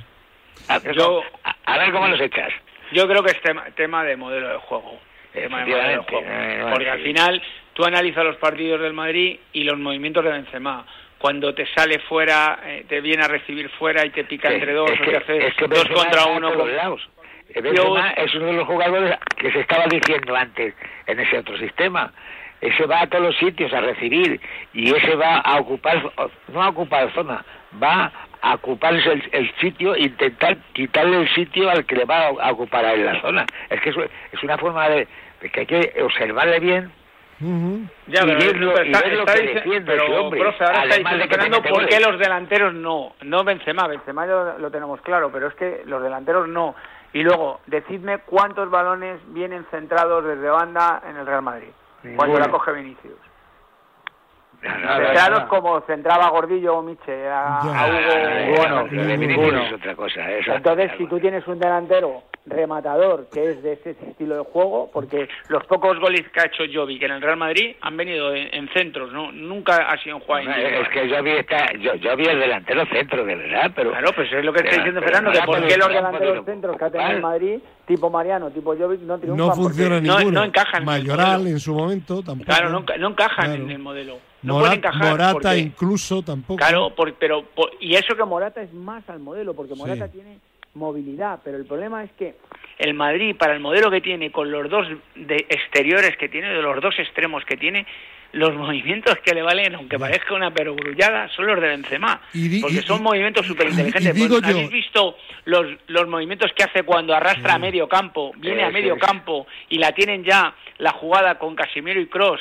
[0.68, 2.50] A ver, Yo- a, a ver cómo los echas.
[2.92, 4.98] Yo creo que es tema, tema de modelo de juego.
[5.34, 6.26] Tema de modelo de Efectivamente, juego.
[6.30, 7.42] eh, Porque al final
[7.78, 10.84] tú analizas los partidos del Madrid y los movimientos de Benzema.
[11.16, 14.90] Cuando te sale fuera, eh, te viene a recibir fuera y te pica entre dos,
[14.90, 16.54] es o que, te hace es que dos Benzema contra uno.
[16.54, 17.08] con- lados.
[17.54, 20.74] Eh, Benzema es uno de los jugadores que se estaba diciendo antes
[21.06, 22.12] en ese otro sistema.
[22.60, 24.40] Ese va a todos los sitios a recibir
[24.72, 26.02] y ese va a ocupar,
[26.48, 27.44] no a ocupar zona,
[27.80, 28.10] va
[28.42, 32.50] a ocupar el, el sitio, intentar quitarle el sitio al que le va a, a
[32.50, 33.46] ocupar a él la zona.
[33.70, 33.96] Es que es,
[34.32, 35.06] es una forma de,
[35.40, 36.90] de que hay que observarle bien
[37.40, 41.62] Ya, y pero, verlo- pero y está, defiende pero, ese hombre, profe, ahora está diciendo
[41.62, 45.82] por qué los delanteros no, no Benzema, Benzema lo, lo tenemos claro, pero es que
[45.86, 46.74] los delanteros no.
[47.12, 51.68] Y luego, decidme cuántos balones vienen centrados desde banda en el Real Madrid,
[52.16, 53.14] cuando la coge Vinicius.
[54.60, 55.48] Nada, centrados nada.
[55.48, 57.72] como centraba Gordillo o Miche a, Hugo.
[57.72, 58.82] Ah, Bueno,
[59.16, 59.62] ninguno.
[59.62, 60.28] es otra cosa.
[60.32, 64.90] eso- Entonces, si tú tienes un delantero rematador que es de ese estilo de juego,
[64.92, 68.52] porque los pocos goles que ha hecho Jovic en el Real Madrid han venido en,
[68.54, 69.30] en centros, ¿no?
[69.32, 73.24] Nunca ha sido un jugador No, es que Jovi está, yo, Jovi es delantero centro,
[73.24, 73.90] de verdad, pero...
[73.90, 76.76] Claro, pues es lo que está diciendo Fernando, que no por qué los delanteros centros
[76.76, 77.20] que ha tenido el.
[77.22, 79.46] Madrid, tipo Mariano, tipo Jovic, no triunfan.
[79.46, 80.40] No funciona no- ninguno.
[80.40, 81.50] no encajan en el Mayoral modelo.
[81.50, 82.46] en su momento tampoco.
[82.46, 83.62] Claro, no, no encajan Claro.
[83.62, 84.18] en el modelo.
[84.42, 85.10] No Mora- pueden encajar.
[85.10, 86.58] Morata porque- incluso tampoco.
[86.58, 90.06] Claro, por- pero por- y eso Eso que Morata es más al modelo, porque Morata
[90.06, 90.12] Sí.
[90.14, 90.38] tiene
[90.74, 92.36] movilidad, pero el problema es que
[92.78, 96.62] el Madrid para el modelo que tiene con los dos de exteriores que tiene de
[96.62, 97.86] los dos extremos que tiene
[98.32, 102.60] los movimientos que le valen aunque parezca una perogrullada son los de Benzema Y di-
[102.60, 106.82] porque y- son y- movimientos súper inteligentes yo- habéis visto los los movimientos que hace
[106.84, 111.38] cuando arrastra a medio campo viene a medio campo y la tienen ya la jugada
[111.38, 112.40] con Casimiro y Cross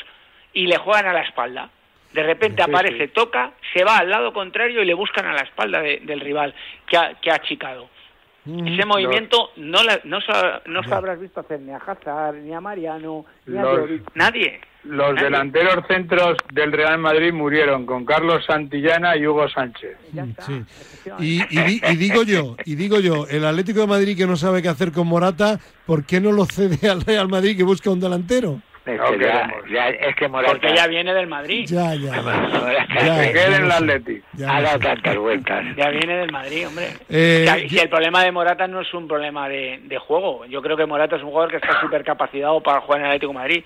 [0.53, 1.69] y le juegan a la espalda
[2.13, 3.11] de repente aparece sí.
[3.13, 6.53] toca se va al lado contrario y le buscan a la espalda de- del rival
[6.85, 7.89] que ha, que ha achicado.
[8.47, 12.35] Ese movimiento no la- no, sa- no no sa- habrás visto hacer ni a Hazard,
[12.37, 13.63] ni a Mariano, ni a
[14.15, 15.23] nadie Los Nadie.
[15.25, 19.97] delanteros centros del Real Madrid murieron con Carlos Santillana y Hugo Sánchez.
[20.13, 20.53] Ya está, sí.
[20.65, 21.55] efectivamente.
[21.85, 24.69] Y, y digo yo, y digo yo, el Atlético de Madrid que no sabe qué
[24.69, 28.61] hacer con Morata, ¿por qué no lo cede al Real Madrid que busca un delantero?
[28.87, 29.69] Es No que, ya, queremos.
[29.69, 30.53] ya- es que Morata...
[30.53, 32.15] porque ya viene del Madrid Ya, ya.
[32.15, 32.87] ya.
[33.33, 33.71] Que en el.
[33.71, 34.21] Atleti.
[34.33, 35.65] Ya ha dado tantas vueltas.
[35.77, 36.87] Ya viene del Madrid, hombre.
[37.09, 40.45] Eh, Que- yo- el problema de Morata no es un problema de, de juego.
[40.45, 43.11] Yo creo que Morata es un jugador que está súper capacitado para jugar en el
[43.11, 43.63] Atlético de Madrid,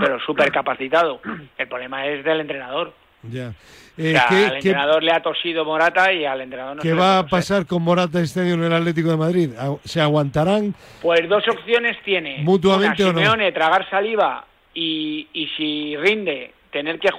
[0.00, 1.20] pero súper capacitado.
[1.56, 2.92] El problema es del entrenador.
[3.22, 3.48] Ya.
[3.48, 6.82] O Eh, sea, ¿qué, al qué- entrenador le ha tosido Morata y al entrenador no
[6.82, 9.50] qué va a pasar con Morata este año en el Atlético de Madrid?
[9.58, 10.72] ¿A- ¿Se aguantarán?
[11.02, 12.38] Pues dos opciones tiene.
[12.44, 13.18] ¿Mutuamente Una, o no?
[13.18, 14.44] Simeone, tragar saliva
[14.74, 17.10] y, y si rinde, tener que,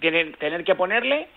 [0.00, 1.28] tener, tener que ponerle.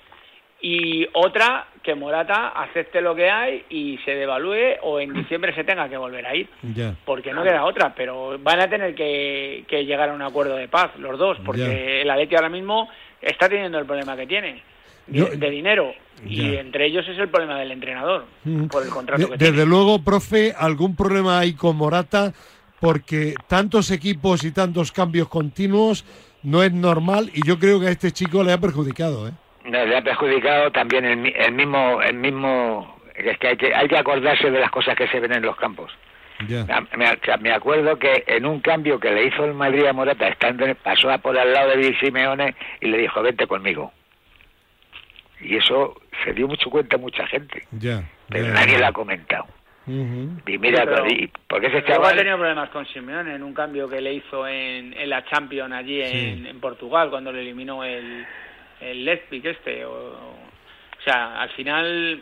[0.64, 5.64] Y otra, que Morata acepte lo que hay y se devalúe o en diciembre se
[5.64, 6.48] tenga que volver a ir.
[7.04, 10.68] Porque no queda otra, pero van a tener que, que llegar a un acuerdo de
[10.68, 12.02] paz los dos, porque Ya.
[12.02, 12.88] el Atleti ahora mismo
[13.22, 14.62] está teniendo el problema que tiene
[15.08, 18.68] de, Yo- de dinero y entre ellos es el problema del entrenador Mm.
[18.68, 19.68] por el contrato De- que desde tiene.
[19.70, 22.32] luego, profe, algún problema hay con Morata
[22.82, 26.04] porque tantos equipos y tantos cambios continuos
[26.44, 29.32] no es normal y yo creo que a este chico le ha perjudicado, ¿eh?
[29.64, 32.02] No, le ha perjudicado también el, el mismo...
[32.02, 35.32] El mismo es que hay, que hay que acordarse de las cosas que se ven
[35.34, 35.92] en los campos.
[36.48, 36.66] Ya.
[36.70, 37.06] Ah, Me,
[37.40, 41.12] me acuerdo que en un cambio que le hizo el Madrid a Morata, estando pasó
[41.12, 43.94] a por al lado de Di Simeone y le dijo, vente conmigo.
[45.40, 48.04] Y eso se dio mucho cuenta mucha gente, Ya.
[48.30, 49.46] pero nadie lo ha comentado.
[50.48, 52.18] Y mira, pero- y- porque ese Luego ha chaval...
[52.18, 56.06] tenido problemas con Simeone en un cambio que le hizo en, en la Champions allí
[56.06, 56.18] Sí.
[56.30, 58.26] en, en Portugal cuando le eliminó el,
[58.80, 59.86] el Leipzig este.
[59.86, 62.22] O, o sea, al final...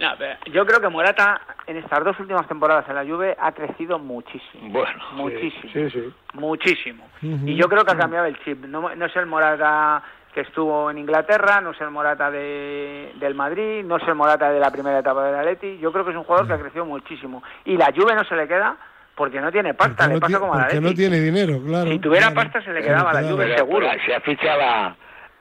[0.00, 3.52] no, pero yo creo que Morata en estas dos últimas temporadas en la Juve ha
[3.52, 4.70] crecido muchísimo.
[4.70, 5.72] Bueno, muchísimo.
[5.72, 6.12] Sí, sí.
[6.34, 7.08] muchísimo.
[7.22, 8.64] Y yo creo que ha cambiado el chip.
[8.64, 10.02] No, no es el Morata
[10.34, 14.50] que estuvo en Inglaterra, no es el Morata de, del Madrid, no es el Morata
[14.50, 15.78] de la primera etapa del Atleti.
[15.78, 17.40] Yo creo que es un jugador que ha crecido muchísimo.
[17.64, 18.76] Y la Juve no se le queda
[19.14, 21.60] porque no tiene pasta, Porque le no pasa como a la porque no tiene dinero,
[21.64, 21.88] claro.
[21.88, 22.50] Si tuviera claro.
[22.50, 23.86] pasta, se le quedaba a la Juve, pero- seguro.
[24.04, 24.96] se ha fichado a,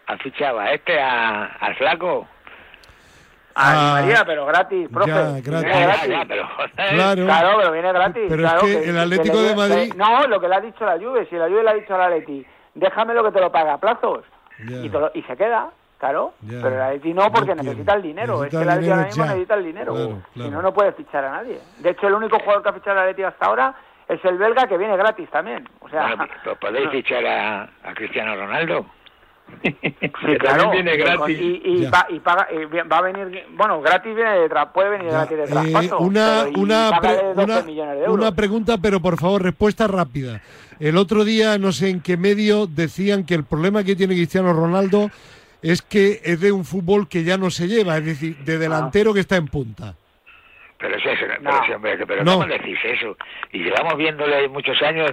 [0.07, 2.27] ha fichado a este, a, al flaco.
[3.55, 5.09] A Ah, María, pero gratis, profe.
[5.11, 5.69] ya, Viene gratis.
[5.73, 6.09] Ya, gratis.
[6.09, 6.47] ya, pero.
[6.75, 7.25] Claro.
[7.25, 8.23] Claro, pero viene gratis.
[8.29, 10.85] Pero es claro, que el Atlético le- de Madrid- no, lo que le ha dicho
[10.85, 13.51] la Juve, si la Juve le ha dicho al Atleti, déjame lo que te lo
[13.51, 14.23] paga a plazos.
[14.67, 16.33] Y, te lo- y se queda, claro.
[16.47, 18.41] Pero el Atleti no, porque No necesita el dinero.
[18.43, 19.29] Necesita es que el Atleti ahora mismo ya.
[19.31, 19.93] necesita el dinero.
[19.93, 20.49] Claro, claro.
[20.49, 21.59] Si no, no puede fichar a nadie.
[21.79, 23.75] De hecho, el único jugador que ha fichado el Atleti hasta ahora
[24.07, 25.67] es el belga que viene gratis también.
[25.79, 26.25] O sea, Bueno,
[26.59, 28.85] podéis fichar a, a Cristiano Ronaldo.
[29.63, 30.63] Sí, claro.
[30.63, 31.39] también viene gratis.
[31.39, 34.89] Y, y va, y paga, y va a venir, bueno, gratis viene de tra- puede
[34.89, 35.99] venir Ya, gratis de eh, traspaso.
[35.99, 38.15] una, una, págale pre- 12 una- millones de euros.
[38.17, 40.41] una pregunta, pero por favor, respuesta rápida.
[40.79, 44.51] El otro día, no sé en qué medio, decían que el problema que tiene Cristiano
[44.53, 45.09] Ronaldo
[45.61, 49.13] es que es de un fútbol que ya no se lleva, es decir, de delantero
[49.13, 49.95] que está en punta.
[50.83, 51.49] Pero sí, sí, No.
[51.49, 52.33] pero, sí, hombre, que- pero No.
[52.33, 53.15] ¿cómo decís eso?
[53.53, 55.11] Y llevamos viéndole muchos años,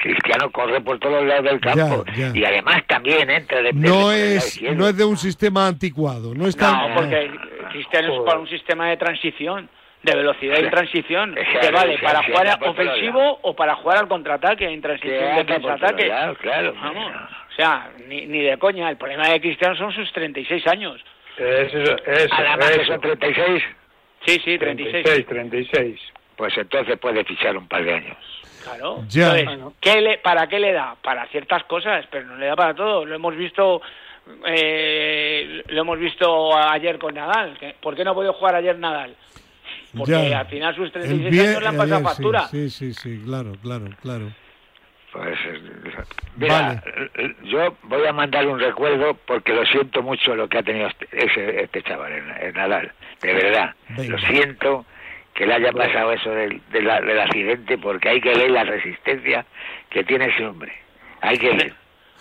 [0.00, 2.04] Cristiano corre por todos lados del campo.
[2.16, 2.38] Ya, ya.
[2.38, 6.72] Y además también entra de No es, no es de un sistema anticuado, no está.
[6.88, 7.30] No, porque
[7.72, 9.68] Cristiano es para un sistema de transición,
[10.02, 14.64] de velocidad y transición, que vale para jugar todos ofensivo o para jugar al contraataque
[14.64, 16.74] en transición de lados, claro.
[16.80, 18.88] Vamos, o sea, ni, ni de coña.
[18.88, 20.98] El problema de Cristiano son sus 36 años.
[21.36, 22.92] Eso, eso, Además que eso.
[22.92, 23.62] son 36,
[24.26, 25.04] Sí, sí, 36.
[25.04, 26.00] 36, 36.
[26.36, 28.16] pues entonces puede fichar un par de años.
[28.62, 29.04] Claro.
[29.08, 29.38] Ya.
[29.38, 30.96] Entonces, ¿qué le, ¿para qué le da?
[31.02, 33.04] Para ciertas cosas, pero no le da para todo.
[33.04, 33.82] Lo hemos visto
[34.46, 37.58] eh, lo hemos visto ayer con Nadal.
[37.80, 39.14] ¿Por qué no ha podido jugar ayer Nadal?
[39.96, 40.40] porque Ya.
[40.40, 42.48] al final sus El 36 bien- años le han pasado eh, factura.
[42.48, 44.32] Sí, sí, sí, claro, claro, claro.
[45.14, 45.60] Pues, eh,
[46.36, 46.82] mira,
[47.14, 50.88] eh, yo voy a mandar un recuerdo porque lo siento mucho lo que ha tenido
[50.88, 52.90] este, ese, este chaval en Nadal,
[53.22, 53.74] de verdad.
[53.90, 54.10] Venga.
[54.10, 54.84] Lo siento
[55.32, 59.46] que le haya pasado eso del, del accidente porque hay que ver la resistencia
[59.88, 60.72] que tiene ese hombre.
[61.20, 61.74] Hay que ver.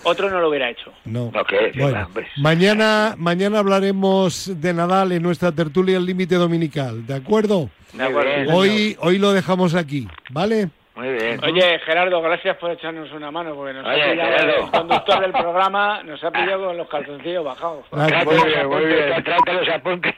[0.03, 0.93] Otro no lo hubiera hecho.
[1.03, 1.31] No.
[1.75, 7.71] Bueno, mañana, mañana hablaremos de Nadal en nuestra tertulia El Límite Dominical, ¿de acuerdo?
[7.93, 8.53] De acuerdo.
[8.53, 10.69] Hoy, hoy lo dejamos aquí, ¿vale?
[10.95, 11.43] Muy bien.
[11.43, 14.65] Oye, Gerardo, gracias por echarnos una mano, porque nos Oye, ha pillado Gerardo.
[14.65, 17.85] el conductor del programa, nos ha pillado con los calzoncillos bajados.
[17.91, 19.23] Ah, muy bien, muy bien.
[19.23, 20.13] tráete los apuntes.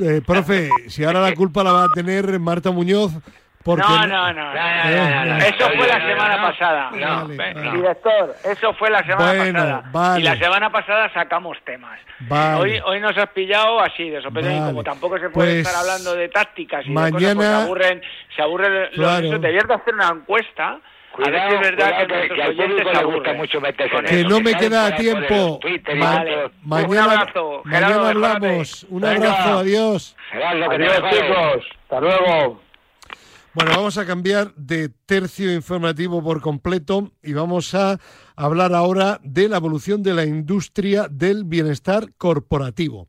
[0.00, 3.12] Eh, profe, si ahora la culpa la va a tener Marta Muñoz,
[3.66, 4.52] porque No, no, no.
[4.54, 6.90] Eh, Eso fue la no, semana no, pasada.
[6.92, 7.72] no, No.
[7.72, 9.82] Director, Eso fue la semana Bueno, pasada.
[9.92, 10.20] vale.
[10.20, 12.00] Y la semana pasada sacamos temas.
[12.20, 12.60] Vale.
[12.60, 14.58] Hoy, hoy nos has pillado así, de y Vale.
[14.60, 17.54] como tampoco se puede Pues, estar hablando de tácticas y de mañana- cosas, pues se
[17.64, 18.02] aburren,
[18.36, 19.26] se aburren los- Claro.
[19.26, 19.38] eso.
[19.38, 20.78] Debías de hacer una encuesta
[21.18, 23.32] a ver si es verdad cuidado, que, que, que al oyentes público se le gusta
[23.32, 25.58] mucho meterse Con en que eso, no me queda tiempo.
[25.62, 26.30] Twitter y Ma- Vale.
[26.36, 26.50] todo.
[26.62, 28.86] mañana, Un abrazo, mañana Gerardo, hablamos.
[28.90, 30.16] Un abrazo, adiós.
[30.30, 31.66] Gerardo, Adiós, chicos.
[31.84, 32.65] Hasta luego.
[33.56, 37.98] Bueno, vamos a cambiar de tercio informativo por completo y vamos a
[38.36, 43.08] hablar ahora de la evolución de la industria del bienestar corporativo.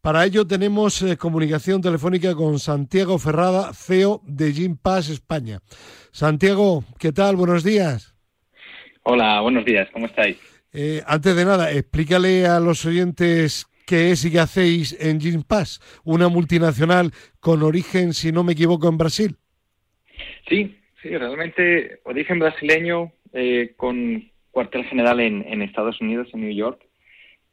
[0.00, 5.60] Para ello tenemos eh, comunicación telefónica con Santiago Ferrada, CEO de Gympass España.
[6.12, 7.36] Santiago, ¿qué tal?
[7.36, 8.14] Buenos días.
[9.02, 10.38] Hola, buenos días, ¿cómo estáis?
[10.72, 15.82] Eh, antes de nada, explícale a los oyentes qué es y qué hacéis en Gympass,
[16.04, 19.36] una multinacional con origen, si no me equivoco, en Brasil.
[20.48, 26.54] Sí, sí, realmente origen brasileño eh, con cuartel general en, en Estados Unidos, en New
[26.54, 26.80] York,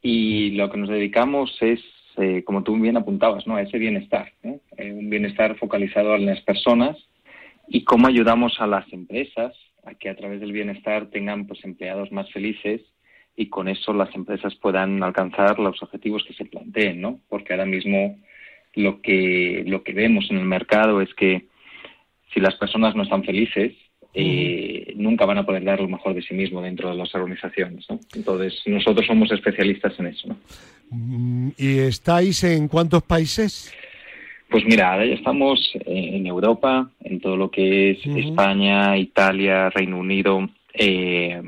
[0.00, 1.80] y lo que nos dedicamos es,
[2.16, 3.56] eh, como tú bien apuntabas, ¿no?
[3.56, 4.32] a ese bienestar.
[4.42, 6.96] Eh, un bienestar focalizado en las personas
[7.68, 9.54] y cómo ayudamos a las empresas
[9.84, 12.80] a que a través del bienestar tengan pues empleados más felices
[13.36, 17.20] y con eso las empresas puedan alcanzar los objetivos que se planteen, ¿no?
[17.28, 18.18] Porque ahora mismo
[18.74, 21.46] lo que lo que vemos en el mercado es que
[22.32, 23.72] si las personas no están felices,
[24.18, 27.84] eh, nunca van a poder dar lo mejor de sí mismo dentro de las organizaciones.
[27.90, 28.00] ¿no?
[28.14, 30.28] Entonces, nosotros somos especialistas en eso.
[30.28, 30.36] ¿no?
[30.90, 33.72] Mm, ¿Y estáis en cuántos países?
[34.48, 38.06] Pues mira, ahora ya estamos eh, en Europa, en todo lo que es.
[38.06, 41.42] España, Italia, Reino Unido eh,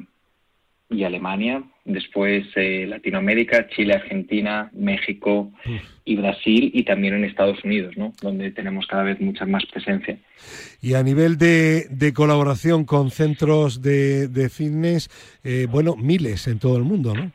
[0.91, 1.63] y Alemania.
[1.89, 5.51] Después eh, Latinoamérica, Chile, Argentina, México
[6.05, 8.13] y Brasil y también en Estados Unidos, ¿no?
[8.23, 10.19] donde tenemos cada vez mucha más presencia.
[10.83, 15.09] Y a nivel de, de colaboración con centros de, de fitness,
[15.43, 17.33] eh, bueno, miles en todo el mundo, ¿no?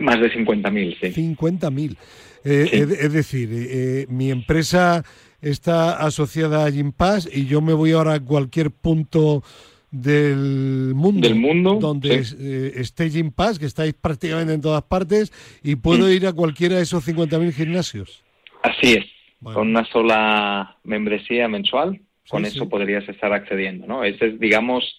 [0.00, 1.22] Más de 50.000, sí.
[1.34, 1.96] 50.000.
[2.44, 2.76] Eh, Sí.
[2.76, 5.02] es, es decir, eh, mi empresa
[5.40, 9.42] está asociada a Gympass y yo me voy ahora a cualquier punto
[9.90, 12.36] del mundo, Del mundo, donde sí.
[12.38, 16.10] eh, esté Gympass, que estáis prácticamente en todas partes, y puedo Mm.
[16.12, 18.22] ir a cualquiera de esos 50.000 gimnasios.
[18.62, 19.06] Así es,
[19.40, 19.58] Bueno.
[19.60, 22.70] con una sola membresía mensual, con eso sí.
[22.70, 24.02] podrías estar accediendo, ¿no?
[24.04, 24.98] Esa es, digamos,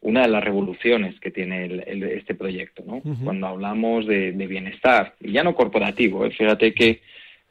[0.00, 3.02] una de las revoluciones que tiene el- el- este proyecto, ¿no?
[3.24, 6.30] Cuando hablamos de, de bienestar, y ya no corporativo, ¿eh?
[6.30, 7.00] fíjate que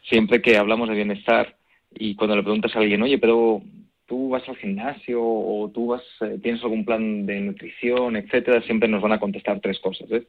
[0.10, 1.58] siempre que hablamos de bienestar
[1.94, 3.62] y cuando le preguntas a alguien, oye, pero
[4.08, 8.90] tú vas al gimnasio o tú vas, eh, tienes algún plan de nutrición, etcétera, siempre
[8.90, 10.24] nos van a contestar tres cosas, ¿eh?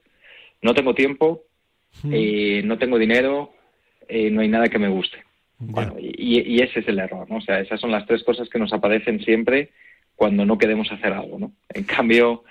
[0.63, 1.45] No tengo tiempo,
[2.03, 2.11] Mm.
[2.13, 3.53] eh, no tengo dinero,
[4.11, 5.17] no hay nada que me guste.
[5.59, 7.37] Bueno, y, y ese es el error, ¿no?
[7.39, 9.71] O sea, esas son las tres cosas que nos aparecen siempre
[10.17, 11.53] cuando no queremos hacer algo, ¿no?
[11.73, 12.45] En cambio,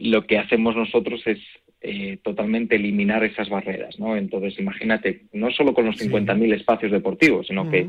[0.00, 1.38] lo que hacemos nosotros es
[1.80, 4.16] eh, totalmente eliminar esas barreras, ¿no?
[4.16, 6.08] Entonces, imagínate, no solo con los Sí.
[6.08, 7.88] 50.000 espacios deportivos, sino que.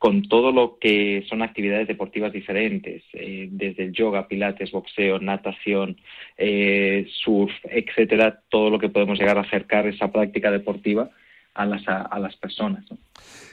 [0.00, 5.98] Con todo lo que son actividades deportivas diferentes, eh, desde el yoga, pilates, boxeo, natación,
[6.38, 11.10] eh, surf, etcétera, todo lo que podemos llegar a acercar esa práctica deportiva
[11.52, 12.82] a las, a, a las personas.
[12.90, 12.96] ¿no?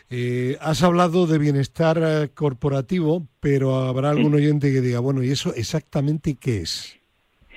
[0.09, 5.53] Eh, has hablado de bienestar corporativo, pero habrá algún oyente que diga, bueno, ¿y eso
[5.53, 6.97] exactamente qué es?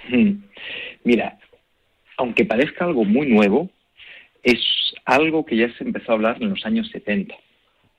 [0.09, 0.33] Mm.
[1.05, 1.39] Mira,
[2.17, 3.71] aunque parezca algo muy nuevo,
[4.43, 4.59] es
[5.05, 7.37] algo que ya se empezó a hablar en los años 70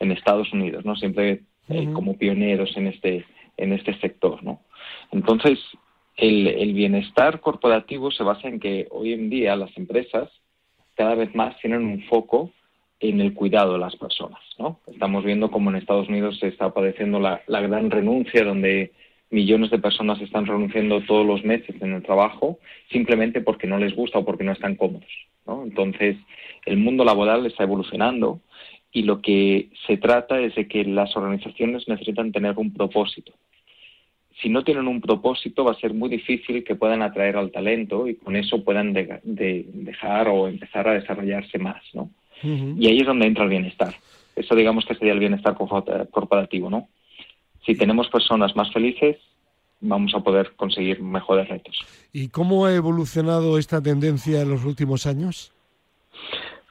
[0.02, 0.96] en Estados Unidos, ¿no?
[0.96, 3.26] Siempre eh, como pioneros en este
[3.58, 4.62] en este sector, ¿no?
[5.12, 5.60] Entonces,
[6.18, 10.30] el, el bienestar corporativo se basa en que hoy en día las empresas
[10.96, 12.52] cada vez más tienen un foco
[13.00, 14.80] en el cuidado de las personas, ¿no?
[14.88, 18.92] Estamos viendo como en Estados Unidos se está padeciendo la, la gran renuncia, donde
[19.30, 22.60] millones de personas están renunciando todos los meses en el trabajo
[22.92, 25.10] simplemente porque no les gusta o porque no están cómodos,
[25.48, 25.64] ¿no?
[25.64, 26.18] Entonces,
[26.66, 28.42] el mundo laboral está evolucionando
[28.92, 33.32] y lo que se trata es de que las organizaciones necesitan tener un propósito.
[34.42, 38.08] Si no tienen un propósito, va a ser muy difícil que puedan atraer al talento
[38.08, 42.10] y con eso puedan dejar o empezar a desarrollarse más, ¿no?
[42.44, 43.94] Y ahí es donde entra el bienestar.
[44.36, 46.88] Eso digamos que sería el bienestar corporativo, ¿no?
[47.66, 49.18] Si tenemos personas más felices,
[49.80, 51.78] vamos a poder conseguir mejores retos.
[52.12, 55.54] ¿Y cómo ha evolucionado esta tendencia en los últimos años?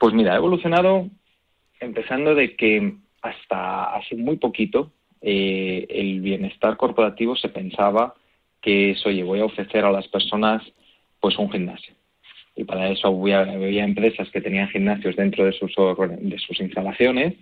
[0.00, 1.08] Pues mira, ha evolucionado
[1.80, 8.14] empezando de que hasta hace muy poquito eh, el bienestar corporativo se pensaba
[8.60, 10.62] que es, oye, voy a ofrecer a las personas
[11.20, 11.94] pues un gimnasio.
[12.56, 13.44] Y para eso había,
[13.84, 17.34] empresas que tenían gimnasios dentro de sus, de sus instalaciones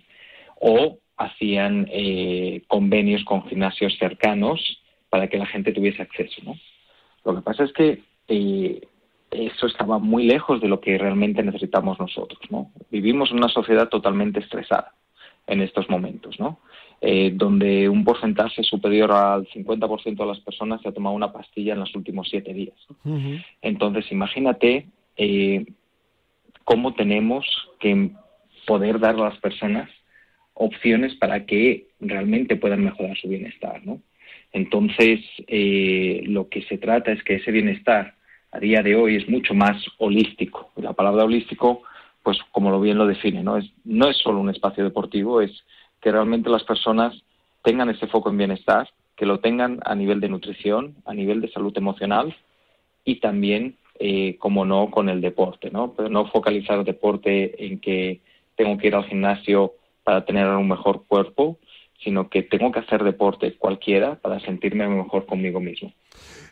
[0.59, 6.41] o hacían eh, convenios con gimnasios cercanos para que la gente tuviese acceso.
[6.43, 6.55] ¿no?
[7.25, 8.81] Lo que pasa es que eh,
[9.31, 12.39] eso estaba muy lejos de lo que realmente necesitamos nosotros.
[12.49, 12.71] ¿no?
[12.89, 14.93] Vivimos en una sociedad totalmente estresada
[15.47, 16.59] en estos momentos, ¿no?
[17.01, 21.73] Eh, donde un porcentaje superior al 50% de las personas se ha tomado una pastilla
[21.73, 22.75] en los últimos siete días.
[23.61, 25.65] Entonces, imagínate eh,
[26.65, 27.45] cómo tenemos
[27.79, 28.11] que
[28.67, 29.89] poder dar a las personas
[30.53, 34.01] opciones para que realmente puedan mejorar su bienestar, ¿no?
[34.51, 38.15] Entonces, eh, lo que se trata es que ese bienestar
[38.51, 40.71] a día de hoy es mucho más holístico.
[40.77, 41.83] La palabra holístico,
[42.23, 43.57] pues como lo bien lo define, ¿no?
[43.57, 45.51] Es, no es solo un espacio deportivo, es
[46.01, 47.13] que realmente las personas
[47.63, 51.51] tengan ese foco en bienestar, que lo tengan a nivel de nutrición, a nivel de
[51.51, 52.35] salud emocional
[53.03, 55.93] y también, eh, como no, con el deporte, ¿no?
[55.93, 58.21] Pero no focalizar el deporte en que
[58.55, 59.73] tengo que ir al gimnasio
[60.03, 61.57] para tener un mejor cuerpo,
[62.03, 65.91] sino que tengo que hacer deporte cualquiera para sentirme mejor conmigo mismo.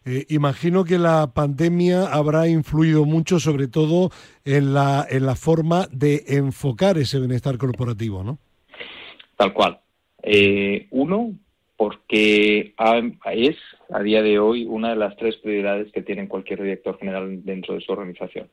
[0.07, 4.09] Eh, imagino que la pandemia habrá influido mucho, sobre todo
[4.45, 8.39] en la, en la forma de enfocar ese bienestar corporativo, ¿no?
[9.35, 9.81] Tal cual.
[10.23, 11.33] Eh, uno,
[11.75, 12.73] porque
[13.33, 13.57] es
[13.89, 17.75] a día de hoy una de las tres prioridades que tiene cualquier director general dentro
[17.75, 18.49] de su organización.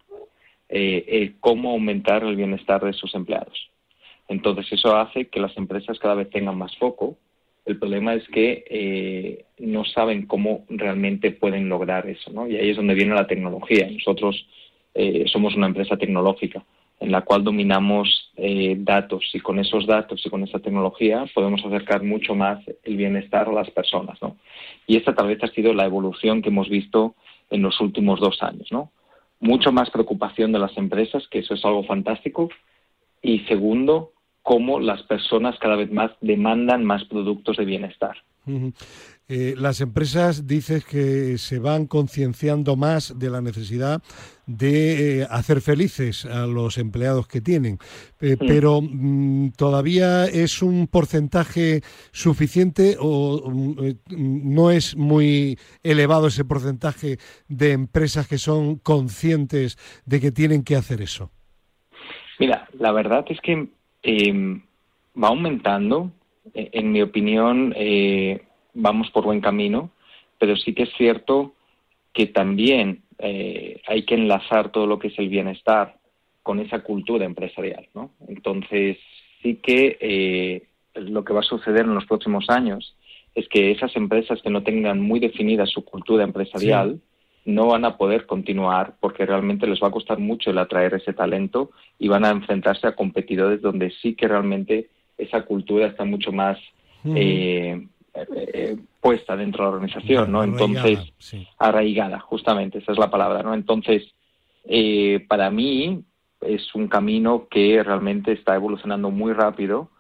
[0.69, 3.71] Eh, cómo aumentar el bienestar de sus empleados.
[4.27, 7.17] Entonces eso hace que las empresas cada vez tengan más foco.
[7.65, 12.47] El problema es que eh, no saben cómo realmente pueden lograr eso, ¿no?
[12.47, 13.89] Y ahí es donde viene la tecnología.
[13.91, 14.47] Nosotros
[14.95, 16.63] eh, somos una empresa tecnológica
[17.01, 21.65] en la cual dominamos eh, datos y con esos datos y con esa tecnología podemos
[21.65, 24.37] acercar mucho más el bienestar a las personas, ¿no?
[24.87, 27.15] Y esta tal vez ha sido la evolución que hemos visto
[27.51, 28.91] en los últimos dos años, ¿no?
[29.41, 32.49] Mucho más preocupación de las empresas, que eso es algo fantástico,
[33.21, 34.13] y segundo,
[34.45, 38.15] cómo las personas cada vez más demandan más productos de bienestar.
[39.27, 44.03] Eh, las empresas dices que se van concienciando más de la necesidad
[44.47, 47.79] de eh, hacer felices a los empleados que tienen,
[48.21, 51.81] eh, pero mm, todavía es un porcentaje
[52.13, 53.95] suficiente o mm,
[54.55, 57.17] no es muy elevado ese porcentaje
[57.49, 61.31] de empresas que son conscientes de que tienen que hacer eso.
[62.39, 63.71] Mira, la verdad es que
[64.05, 64.61] eh,
[65.21, 66.13] va aumentando.
[66.55, 68.43] E, en mi opinión, eh,
[68.75, 69.91] vamos por buen camino,
[70.39, 71.55] pero sí que es cierto
[72.13, 75.97] que también eh, hay que enlazar todo lo que es el bienestar
[76.43, 77.89] con esa cultura empresarial.
[77.95, 78.11] ¿no?
[78.29, 78.99] Entonces,
[79.43, 80.63] sí que eh,
[80.95, 82.97] lo que va a suceder en los próximos años
[83.35, 87.01] es que esas empresas que no tengan muy definida su cultura empresarial,
[87.45, 91.13] no van a poder continuar porque realmente les va a costar mucho el atraer ese
[91.13, 94.89] talento y van a enfrentarse a competidores donde sí que realmente
[95.19, 96.59] esa cultura está mucho más
[97.05, 100.43] eh, eh, puesta dentro de la organización, ¿no?
[100.43, 100.99] Entonces,
[101.59, 103.53] arraigada, justamente, esa es la palabra, ¿no?
[103.53, 104.03] Entonces,
[104.65, 106.03] eh, para mí
[106.41, 109.91] es un camino que realmente está evolucionando muy rápido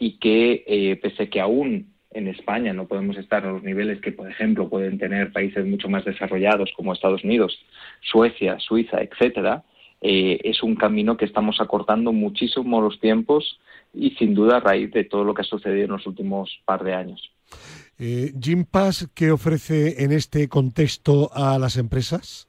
[0.00, 4.30] y que, pese que aún en España no podemos estar a los niveles que, por
[4.30, 7.58] ejemplo, pueden tener países mucho más desarrollados como Estados Unidos,
[8.00, 9.64] Suecia, Suiza, etcétera,
[10.00, 13.58] eh, es un camino que estamos acortando muchísimo los tiempos
[13.92, 16.84] y sin duda a raíz de todo lo que ha sucedido en los últimos par
[16.84, 17.30] de años.
[17.98, 22.48] Eh, Jim Pass, ¿qué ofrece en este contexto a las empresas?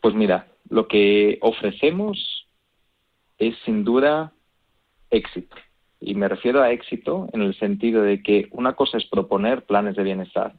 [0.00, 2.46] Pues mira, lo que ofrecemos
[3.38, 4.32] es sin duda
[5.10, 5.56] éxito.
[6.00, 9.96] Y me refiero a éxito en el sentido de que una cosa es proponer planes
[9.96, 10.52] de bienestar,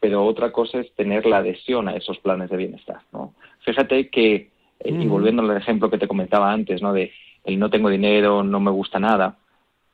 [0.00, 3.00] pero otra cosa es tener la adhesión a esos planes de bienestar.
[3.12, 3.34] ¿no?
[3.60, 6.92] Fíjate que, eh, y volviendo al ejemplo que te comentaba antes, ¿no?
[6.92, 7.12] de
[7.44, 9.36] el no tengo dinero, no me gusta nada,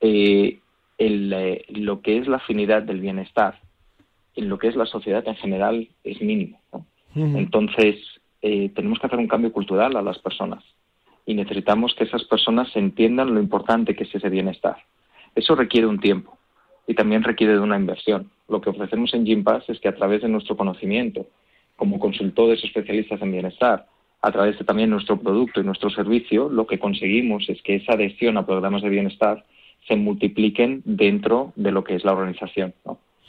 [0.01, 0.59] eh,
[0.99, 3.59] el, eh, lo que es la afinidad del bienestar
[4.37, 6.61] en lo que es la sociedad en general es mínimo.
[7.15, 7.97] Entonces,
[8.41, 10.65] tenemos que hacer un cambio cultural a las personas
[11.27, 14.77] y necesitamos que esas personas entiendan lo importante que es ese bienestar.
[15.35, 16.37] Eso requiere un tiempo
[16.87, 18.31] y también requiere de una inversión.
[18.49, 21.27] Lo que ofrecemos en Gympass es que a través de nuestro conocimiento,
[21.77, 23.87] como consultores especialistas en bienestar,
[24.21, 27.95] a través de también nuestro producto y nuestro servicio, lo que conseguimos es que esa
[27.95, 29.45] adhesión a programas de bienestar
[29.87, 32.75] se multipliquen dentro de lo que es la organización.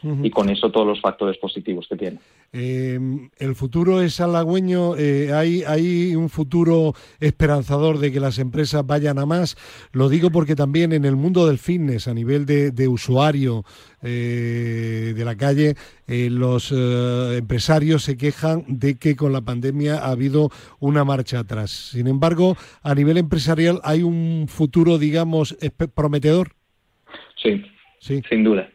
[0.03, 2.19] Y con eso todos los factores positivos que tiene.
[2.53, 2.99] Eh,
[3.37, 9.19] el futuro es halagüeño, eh, hay, hay un futuro esperanzador de que las empresas vayan
[9.19, 9.57] a más.
[9.91, 13.63] Lo digo porque también en el mundo del fitness, a nivel de, usuario
[14.01, 15.75] eh, de la calle,
[16.07, 21.71] los empresarios se quejan de que con la pandemia ha habido una marcha atrás.
[21.71, 25.57] Sin embargo, a nivel empresarial hay un futuro, digamos,
[25.95, 26.51] prometedor.
[27.41, 27.63] Sí,
[27.99, 28.21] sí.
[28.29, 28.69] sin duda.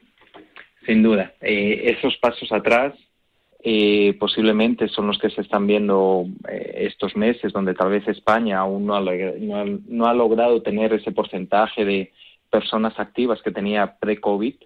[0.91, 1.35] Sin duda.
[1.41, 2.95] Eh, esos pasos atrás
[3.63, 8.59] eh, posiblemente son los que se están viendo eh, estos meses, donde tal vez España
[8.59, 12.11] aún no ha, no, ha, logrado tener ese porcentaje de
[12.51, 14.57] personas activas que tenía pre-COVID,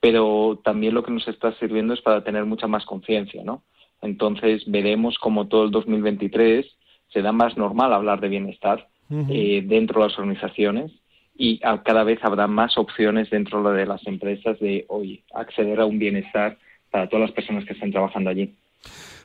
[0.00, 3.62] pero también lo que nos está sirviendo es para tener mucha más conciencia, ¿no?
[4.00, 6.64] Entonces veremos como todo el 2023
[7.12, 10.92] se da más normal hablar de bienestar dentro de las organizaciones
[11.38, 15.98] y cada vez habrá más opciones dentro de las empresas de hoy acceder a un
[15.98, 16.58] bienestar
[16.90, 18.54] para todas las personas que están trabajando allí.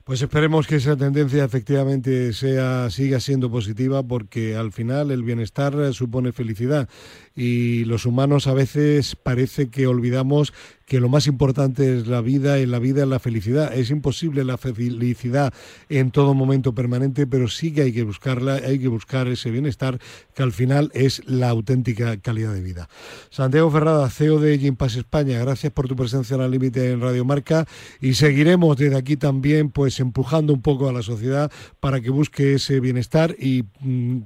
[0.03, 5.93] Pues esperemos que esa tendencia efectivamente sea siga siendo positiva porque al final el bienestar
[5.93, 6.89] supone felicidad
[7.35, 10.53] y los humanos a veces parece que olvidamos
[10.85, 13.73] que lo más importante es la vida y la vida es la felicidad.
[13.73, 15.53] Es imposible la felicidad
[15.89, 19.99] en todo momento permanente, pero sí que hay que buscarla, hay que buscar ese bienestar
[20.33, 22.89] que al final es la auténtica calidad de vida.
[23.29, 27.25] Santiago Ferrada, CEO de Gimpass España, gracias por tu presencia en el límite en Radio
[27.25, 27.65] Marca
[28.01, 32.55] y seguiremos desde aquí también pues empujando un poco a la sociedad para que busque
[32.55, 34.21] ese bienestar y mm,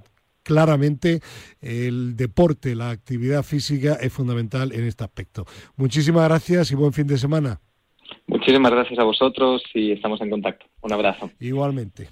[0.47, 1.19] claramente
[1.59, 5.45] el deporte, la actividad física es fundamental en este aspecto.
[5.75, 7.59] Muchísimas gracias y buen fin de semana.
[8.27, 10.65] Muchísimas gracias a vosotros y estamos en contacto.
[10.81, 11.29] Un abrazo.
[11.41, 12.09] Igualmente.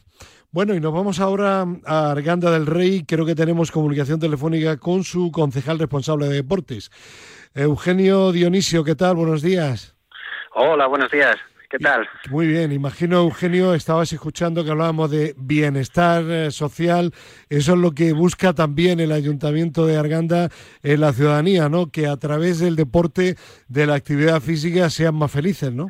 [0.52, 3.06] Bueno, y nos vamos ahora a Arganda del Rey.
[3.08, 6.92] Creo que tenemos comunicación telefónica con su concejal responsable de deportes.
[7.54, 9.16] Eugenio Dionisio, ¿qué tal?
[9.16, 9.96] Buenos días.
[10.54, 11.38] Hola, buenos días.
[11.70, 12.08] ¿Qué tal?
[12.30, 17.12] Muy bien, imagino, Eugenio, estabas escuchando que hablábamos de bienestar eh, social.
[17.50, 20.50] Eso es lo que busca también el Ayuntamiento de Arganda
[20.84, 21.88] en la ciudadanía, ¿no?
[21.92, 23.36] Que a través del deporte,
[23.68, 25.88] de la actividad física, sean más felices, ¿no?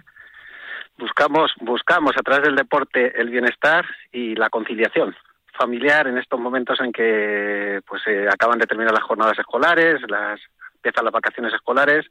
[0.98, 5.14] Buscamos, buscamos a través del deporte el bienestar y la conciliación
[5.58, 10.40] familiar en estos momentos en que pues eh, acaban de terminar las jornadas escolares, las
[10.76, 12.06] empiezan las vacaciones escolares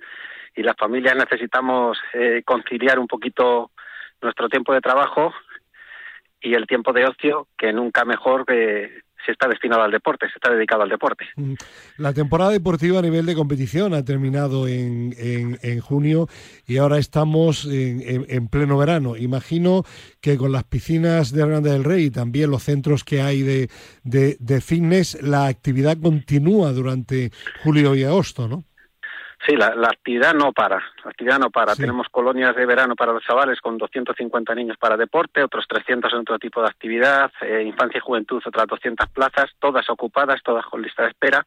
[0.55, 3.71] y las familias necesitamos eh, conciliar un poquito
[4.23, 5.33] nuestro tiempo de trabajo
[6.41, 10.35] y el tiempo de ocio, que nunca mejor que se está destinado al deporte, se
[10.35, 11.25] está dedicado al deporte.
[11.37, 11.55] Mm.
[11.97, 16.29] La temporada deportiva a nivel de competición ha terminado en, en, junio
[16.67, 19.17] y ahora estamos en, en, pleno verano.
[19.17, 19.85] Imagino
[20.21, 23.71] que con las piscinas de Grande del Rey y también los centros que hay de,
[24.03, 27.31] de, de fitness, la actividad continúa durante
[27.63, 28.65] julio y agosto, ¿no?
[29.47, 31.77] Sí, la, actividad no para, la actividad no para.
[31.77, 36.21] Tenemos colonias de verano para los chavales con 250 niños para deporte, otros 300 en
[36.21, 40.81] otro tipo de actividad, eh, infancia y juventud otras 200 plazas, todas ocupadas, todas con
[40.81, 41.45] lista de espera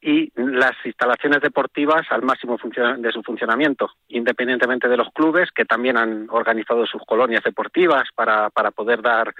[0.00, 2.58] y las instalaciones deportivas al máximo
[2.98, 8.50] de su funcionamiento, independientemente de los clubes que también han organizado sus colonias deportivas para,
[8.50, 9.32] para poder dar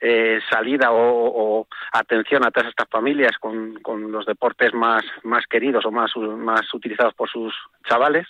[0.00, 5.86] eh, salida o, atención a todas estas familias con, con los deportes más, más queridos
[5.86, 7.54] o más, más utilizados por sus
[7.88, 8.26] chavales.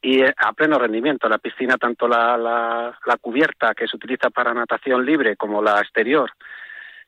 [0.00, 4.30] Y eh, a pleno rendimiento, la piscina, tanto la, la, la cubierta que se utiliza
[4.30, 6.30] para natación libre como la exterior,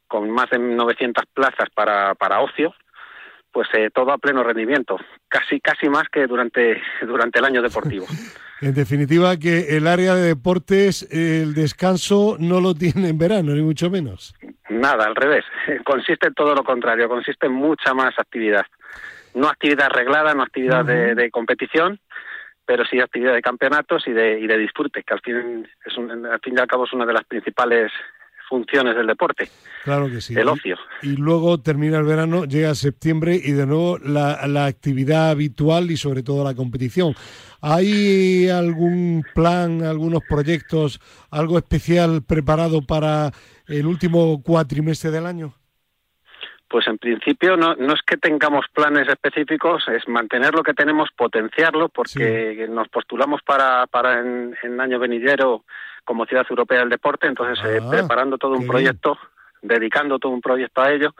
[0.08, 2.74] con más de 900 plazas para, para ocio,
[3.52, 4.98] pues eh, todo a pleno rendimiento,
[5.28, 8.06] casi casi más que durante durante el año deportivo.
[8.62, 13.60] En definitiva, que el área de deportes, el descanso no lo tiene en verano, ni
[13.60, 14.36] mucho menos.
[14.68, 15.44] Nada, al revés.
[15.84, 18.64] Consiste en todo lo contrario, consiste en mucha más actividad.
[19.34, 21.98] No actividad arreglada, no actividad de, competición,
[22.64, 26.40] pero sí actividad de campeonatos y de, y de disfrute, que al fin, es al
[26.40, 27.90] fin y al cabo es una de las principales
[28.52, 29.48] funciones del deporte.
[29.82, 30.34] Claro que sí.
[30.34, 30.76] El ocio.
[31.00, 35.96] Y, luego termina el verano, llega septiembre y de nuevo la, la actividad habitual y
[35.96, 37.14] sobre todo la competición.
[37.62, 41.00] ¿Hay algún plan, algunos proyectos,
[41.30, 43.30] algo especial preparado para
[43.68, 45.54] el último cuatrimestre del año?
[46.68, 51.08] Pues en principio no, no es que tengamos planes específicos, es mantener lo que tenemos,
[51.16, 55.64] potenciarlo, porque nos postulamos para, para en, en año venidero
[56.04, 59.18] como Ciudad Europea del Deporte, entonces eh, ah, preparando todo un proyecto,
[59.60, 61.14] dedicando todo un proyecto a ello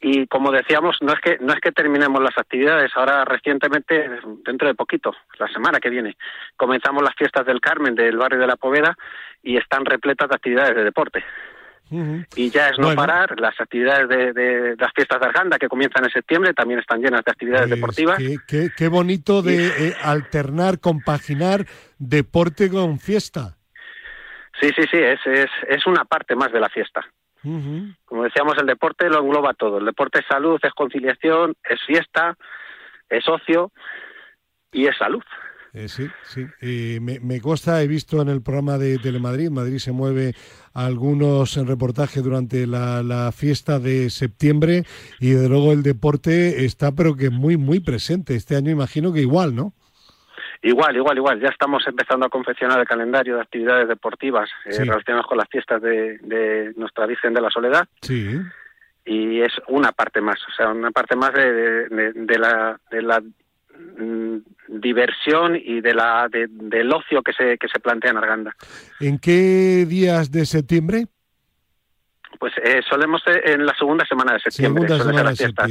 [0.00, 2.92] y como decíamos, no es que no es que terminemos las actividades.
[2.94, 4.08] Ahora recientemente,
[4.44, 6.16] dentro de poquito, la semana que viene,
[6.56, 8.94] comenzamos las fiestas del Carmen del barrio de la Poveda
[9.42, 11.24] y están repletas de actividades de deporte.
[12.34, 16.10] Y ya es no parar, las actividades de, las fiestas de Arganda que comienzan en
[16.10, 18.18] septiembre también están llenas de actividades Pues deportivas.
[18.48, 21.64] Qué, qué, bonito de eh, alternar, compaginar
[21.98, 23.55] deporte con fiesta.
[24.60, 27.04] Sí, sí, sí, es, es, es una parte más de la fiesta.
[28.04, 29.78] Como decíamos, el deporte lo engloba todo.
[29.78, 32.36] El deporte es salud, es conciliación, es fiesta,
[33.08, 33.70] es ocio
[34.72, 35.22] y es salud.
[35.72, 36.46] Eh, sí, sí.
[36.60, 40.34] Eh, me, me, consta, he visto en el programa de Telemadrid, Madrid se mueve
[40.72, 44.84] algunos reportajes durante la, la, fiesta de septiembre
[45.20, 48.34] y de luego el deporte está pero que muy, muy presente.
[48.34, 49.74] Este año imagino que igual, ¿no?
[50.62, 51.40] Igual, igual, igual.
[51.40, 54.84] Ya estamos empezando a confeccionar el calendario de actividades deportivas eh, Sí.
[54.84, 57.86] relacionadas con las fiestas de, de Nuestra Virgen de la Soledad.
[58.02, 58.38] Sí.
[59.08, 61.52] y es una parte más, o sea, una parte más de,
[61.88, 64.38] de, de la, de la mm,
[64.68, 68.56] diversión y de la de- del ocio que se que se plantea en Arganda.
[68.98, 71.06] ¿En qué días de septiembre?
[72.40, 74.88] Pues eh, solemos eh, en la segunda semana de septiembre.
[74.88, 75.66] Segunda semana de fiesta.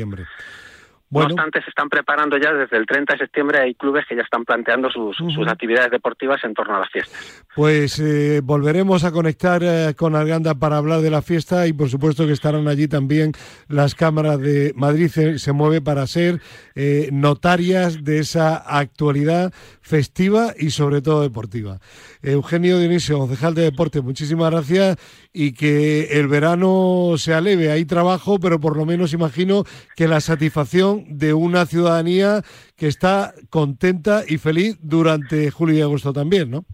[1.15, 1.21] Septiembre.
[1.21, 3.59] No Bueno, obstante, se están preparando ya desde el 30 de septiembre.
[3.59, 7.45] Hay clubes que ya están planteando sus, sus actividades deportivas en torno a las fiestas.
[7.55, 11.89] pues eh, volveremos a conectar eh, con Arganda para hablar de la fiesta y por
[11.89, 13.31] supuesto que estarán allí también
[13.67, 16.41] las cámaras de Madrid se, se mueve para ser
[16.75, 21.79] eh, notarias de esa actualidad festiva y sobre todo deportiva.
[22.21, 24.97] Eugenio Dionisio, concejal de deporte, muchísimas gracias
[25.31, 27.71] y que el verano se aleve.
[27.71, 29.63] Hay trabajo, pero por lo menos imagino
[29.95, 32.41] que la satisfacción de una ciudadanía
[32.75, 36.65] que está contenta y feliz durante julio y agosto también, ¿no?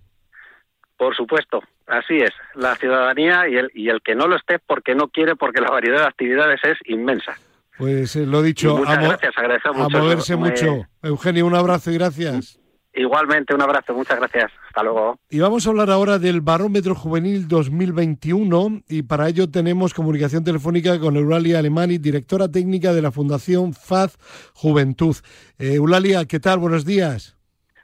[0.97, 2.31] Por supuesto, así es.
[2.55, 5.71] La ciudadanía y el, y el que no lo esté porque no quiere, porque la
[5.71, 7.37] variedad de actividades es inmensa.
[7.77, 10.85] Pues eh, lo dicho, a, mo- gracias, a moverse Me- mucho.
[11.01, 12.59] Eugenio, un abrazo y gracias.
[12.93, 14.51] Igualmente, un abrazo, muchas gracias.
[14.67, 15.17] Hasta luego.
[15.29, 20.99] Y vamos a hablar ahora del Barómetro Juvenil 2021 y para ello tenemos comunicación telefónica
[20.99, 24.17] con Eulalia Alemani, directora técnica de la Fundación FAZ
[24.53, 25.15] Juventud.
[25.57, 26.59] Eh, Eulalia, ¿qué tal?
[26.59, 27.37] Buenos días.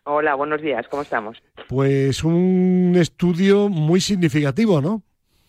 [0.04, 1.38] Hola, buenos días, ¿cómo estamos?
[1.68, 5.04] Pues un estudio muy significativo, ¿no?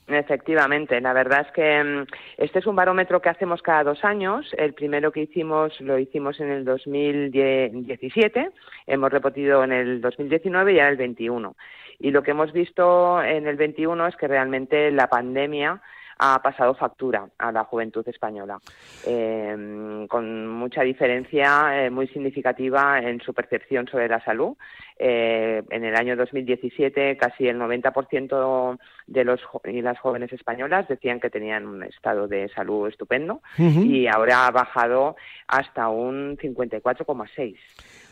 [0.09, 2.07] Efectivamente, la verdad es que mm,
[2.39, 4.55] este es un barómetro que hacemos cada dos años.
[4.57, 8.51] El primero que hicimos lo hicimos en el 2017,
[8.87, 11.57] hemos repetido en el 2019 y ahora el 21.
[11.99, 15.83] Y lo que hemos visto en el 21 es que realmente la pandemia
[16.19, 18.59] ha pasado factura a la juventud española,
[19.07, 24.57] eh, con mucha diferencia eh, muy significativa en su percepción sobre la salud.
[24.99, 31.21] Eh, en el año 2017, casi el 90% de los y las jóvenes españolas decían
[31.21, 35.15] que tenían un estado de salud estupendo y ahora ha bajado
[35.47, 37.57] hasta un 54,6.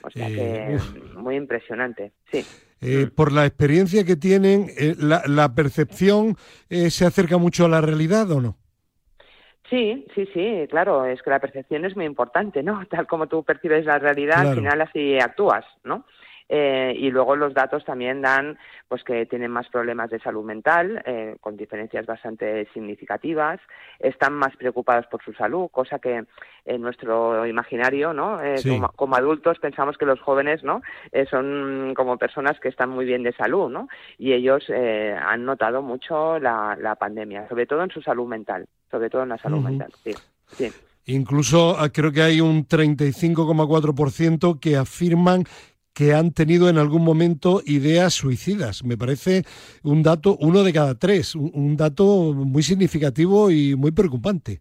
[0.05, 1.15] O sea Eh, que uf.
[1.17, 2.45] muy impresionante, sí.
[2.83, 6.37] Eh, por la experiencia que tienen, eh, la, la percepción
[6.69, 8.57] eh, se acerca mucho a la realidad o no?
[9.71, 12.87] Sí, sí, sí, claro, es que la percepción es muy importante, ¿no?
[12.91, 14.51] Tal como tú percibes la realidad, Claro.
[14.51, 16.05] al final así actúas, ¿no?
[16.49, 21.03] Eh, y luego los datos también dan pues que tienen más problemas de salud mental,
[21.05, 23.59] eh, con diferencias bastante significativas,
[23.99, 26.25] están más preocupados por su salud, cosa que
[26.65, 28.41] en nuestro imaginario, ¿no?
[28.43, 28.71] Eh, Sí.
[28.71, 30.83] como, como adultos pensamos que los jóvenes, ¿no?
[31.13, 33.89] Eh, son como personas que están muy bien de salud, ¿no?
[34.19, 38.67] Y ellos eh, han notado mucho la, la pandemia, sobre todo en su salud mental,
[38.91, 40.13] sobre todo en la salud mental, sí.
[40.53, 40.73] sí.
[41.07, 45.45] Incluso ah, creo que hay un 35,4% que afirman
[45.97, 48.85] que han tenido en algún momento ideas suicidas.
[48.85, 49.47] Me parece
[49.83, 54.61] un dato, uno de cada tres, un, un dato muy significativo y muy preocupante.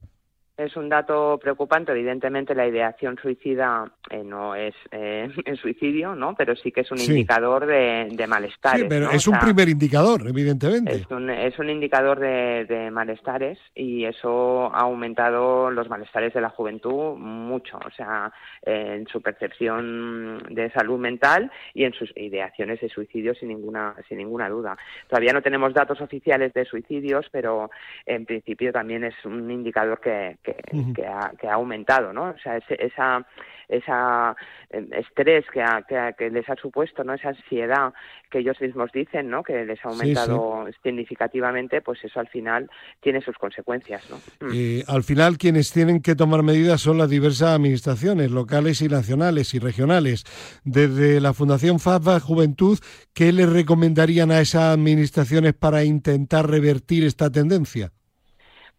[0.57, 1.91] Es un dato preocupante.
[1.91, 6.33] Evidentemente, la ideación suicida eh, no es eh, el suicidio, ¿no?
[6.35, 7.11] Pero sí que es un Sí.
[7.11, 8.81] indicador de, de malestares.
[8.81, 9.11] Sí, pero ¿no?
[9.11, 10.93] es O un primer indicador, evidentemente.
[10.95, 16.41] Es un, es un indicador de, de malestares y eso ha aumentado los malestares de
[16.41, 18.31] la juventud mucho, o sea,
[18.65, 23.93] eh, en su percepción de salud mental y en sus ideaciones de suicidio sin ninguna,
[24.07, 24.77] sin ninguna duda.
[25.09, 27.69] Todavía no tenemos datos oficiales de suicidios, pero
[28.05, 32.29] en principio también es un indicador que, que, ha, que ha aumentado, ¿no?
[32.29, 33.25] O sea, ese- esa,
[33.67, 34.35] esa
[34.69, 37.13] eh, estrés que, ha- que, ha- que les ha supuesto, ¿no?
[37.13, 37.93] Esa ansiedad
[38.29, 39.43] que ellos mismos dicen, ¿no?
[39.43, 42.69] Que les ha Sí, aumentado significativamente, pues eso al final
[43.01, 44.17] tiene sus consecuencias, ¿no?
[44.47, 44.51] Mm.
[44.53, 49.53] Eh, al final, quienes tienen que tomar medidas son las diversas administraciones locales y nacionales
[49.53, 50.23] y regionales.
[50.63, 52.77] Desde la Fundación FAFA Juventud,
[53.13, 57.91] ¿qué le recomendarían a esas administraciones para intentar revertir esta tendencia?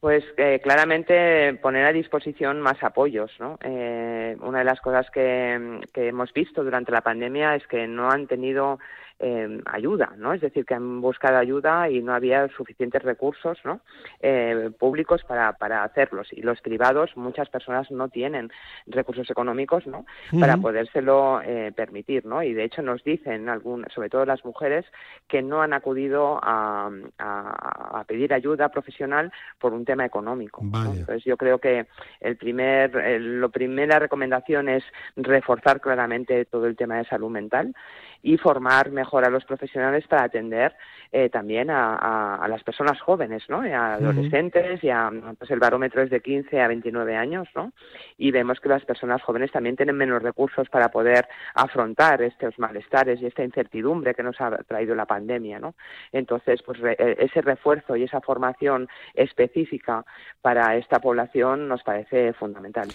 [0.01, 3.31] Pues eh, claramente poner a disposición más apoyos.
[3.41, 3.59] ¿no?
[3.63, 8.11] Eh, una de las cosas que, que hemos visto durante la pandemia es que no
[8.11, 8.79] han tenido
[9.19, 10.33] eh, ayuda, ¿no?
[10.33, 13.81] Es decir, que han buscado ayuda y no había suficientes recursos, ¿no?
[14.21, 16.33] Eh, públicos para, para hacerlos.
[16.33, 18.51] Y los privados, muchas personas no tienen
[18.87, 20.05] recursos económicos, ¿no?
[20.41, 22.43] Para podérselo eh, permitir, ¿no?
[22.43, 24.85] Y de hecho nos dicen, algún, sobre todo las mujeres,
[25.29, 30.61] que no han acudido a, a- a pedir ayuda profesional por un tema económico.
[31.01, 31.87] Entonces yo creo que
[32.21, 34.85] el primer, el- lo primera recomendación es
[35.17, 37.75] reforzar claramente todo el tema de salud mental
[38.23, 40.75] y formar mejor a los profesionales para atender
[41.13, 43.67] eh, también a, a- a las personas jóvenes, ¿no?
[43.67, 47.73] Y a adolescentes y a, pues el barómetro es de 15 a 29 años, ¿no?
[48.19, 53.21] Y vemos que las personas jóvenes también tienen menos recursos para poder afrontar estos malestares
[53.23, 55.75] y esta incertidumbre que nos ha traído la pandemia, ¿no?
[56.13, 60.05] Entonces, pues re- eh, ese refuerzo y esa formación específica
[60.43, 62.89] para esta población nos parece fundamental.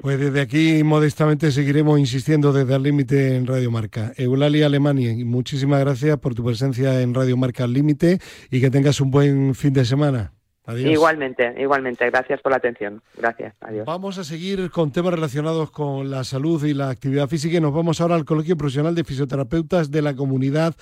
[0.00, 4.12] Pues desde aquí modestamente seguiremos insistiendo desde el límite en Radio Marca.
[4.16, 8.18] Eulalia Alemania, y muchísimas gracias por tu presencia en Radio Marca al límite
[8.50, 10.32] y que tengas un buen fin de semana.
[10.68, 10.92] Adiós.
[10.92, 12.04] Igualmente, igualmente.
[12.10, 13.00] Gracias por la atención.
[13.16, 13.54] Gracias.
[13.62, 13.86] Adiós.
[13.86, 17.72] Vamos a seguir con temas relacionados con la salud y la actividad física y nos
[17.72, 20.74] vamos ahora al Colegio Profesional de Fisioterapeutas de la Comunidad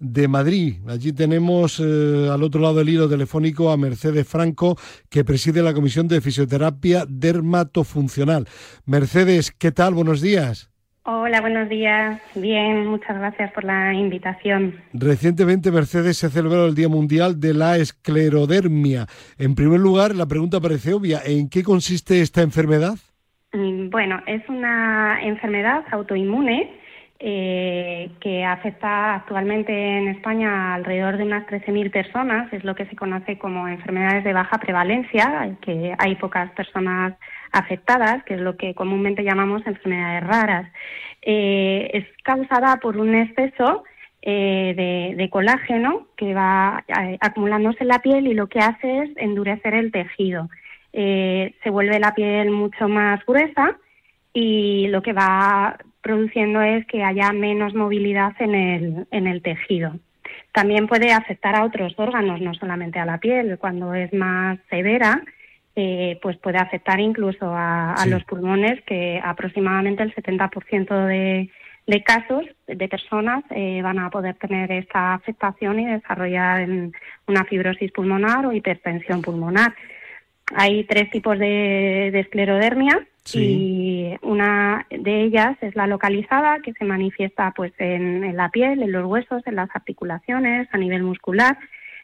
[0.00, 0.76] de Madrid.
[0.88, 4.78] Allí tenemos eh, al otro lado del hilo telefónico a Mercedes Franco,
[5.10, 8.48] que preside la Comisión de Fisioterapia Dermatofuncional.
[8.86, 9.92] Mercedes, ¿qué tal?
[9.92, 10.70] Buenos días.
[11.06, 12.18] Hola, buenos días.
[12.34, 14.80] Bien, muchas gracias por la invitación.
[14.94, 19.06] Recientemente, Mercedes, se ha celebrado el Día Mundial de la Esclerodermia.
[19.36, 21.20] En primer lugar, la pregunta parece obvia.
[21.22, 22.94] ¿En qué consiste esta enfermedad?
[23.52, 26.72] Mm, Bueno, es una enfermedad autoinmune
[27.20, 32.52] eh, que afecta actualmente en España alrededor de unas 13.000 personas.
[32.52, 37.14] Es lo que se conoce como enfermedades de baja prevalencia, que hay pocas personas
[37.52, 40.70] afectadas, que es lo que comúnmente llamamos enfermedades raras.
[41.22, 43.84] Eh, es causada por un exceso
[44.20, 49.10] eh, de, colágeno que va eh, acumulándose en la piel y lo que hace es
[49.16, 50.48] endurecer el tejido.
[50.92, 53.76] Se vuelve la piel mucho más gruesa
[54.32, 59.98] y lo que va produciendo es que haya menos movilidad en el, en el tejido.
[60.52, 63.58] También puede afectar a otros órganos, no solamente a la piel.
[63.58, 65.22] Cuando es más severa,
[65.74, 71.50] eh, pues puede afectar incluso a, los pulmones, que aproximadamente el 70% de,
[71.86, 76.68] de casos de personas eh, van a poder tener esta afectación y desarrollar
[77.26, 79.74] una fibrosis pulmonar o hipertensión pulmonar.
[80.54, 86.84] Hay tres tipos de, de esclerodermia y una de ellas es la localizada que se
[86.84, 91.56] manifiesta pues en, en la piel, en los huesos, en las articulaciones, a nivel muscular,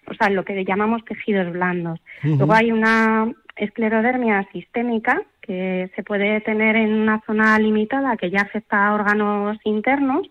[0.06, 2.00] o sea, lo que llamamos tejidos blandos.
[2.22, 8.42] Luego hay una esclerodermia sistémica que se puede tener en una zona limitada que ya
[8.42, 10.30] afecta a órganos internos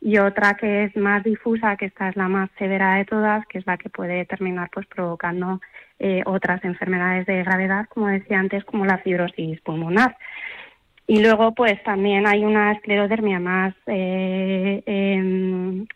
[0.00, 3.58] y otra que es más difusa, que esta es la más severa de todas, que
[3.58, 5.60] es la que puede terminar pues provocando
[5.98, 10.16] eh, otras enfermedades de gravedad, como decía antes, como la fibrosis pulmonar.
[11.06, 15.86] Y luego, pues también hay una esclerodermia más eh, em,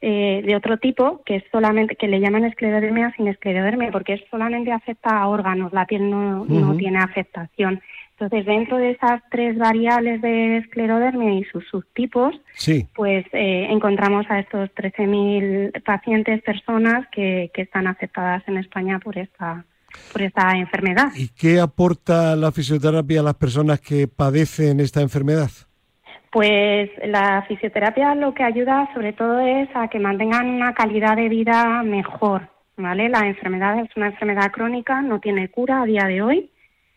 [0.00, 4.20] eh, de otro tipo, que es solamente, que le llaman esclerodermia sin esclerodermia, porque es
[4.30, 7.80] solamente afecta a órganos, la piel no, no tiene afectación.
[8.20, 12.86] Entonces, dentro de esas tres variables de esclerodermia y sus subtipos, Sí.
[12.94, 19.16] pues eh, encontramos a estos 13.000 pacientes, personas que, que están afectadas en España por
[19.18, 19.64] esta,
[20.12, 21.12] por esta enfermedad.
[21.16, 25.50] ¿Y qué aporta la fisioterapia a las personas que padecen esta enfermedad?
[26.30, 31.28] Pues la fisioterapia lo que ayuda sobre todo es a que mantengan una calidad de
[31.28, 33.08] vida mejor, ¿vale?
[33.08, 36.50] La enfermedad es una enfermedad crónica, no tiene cura a día de hoy,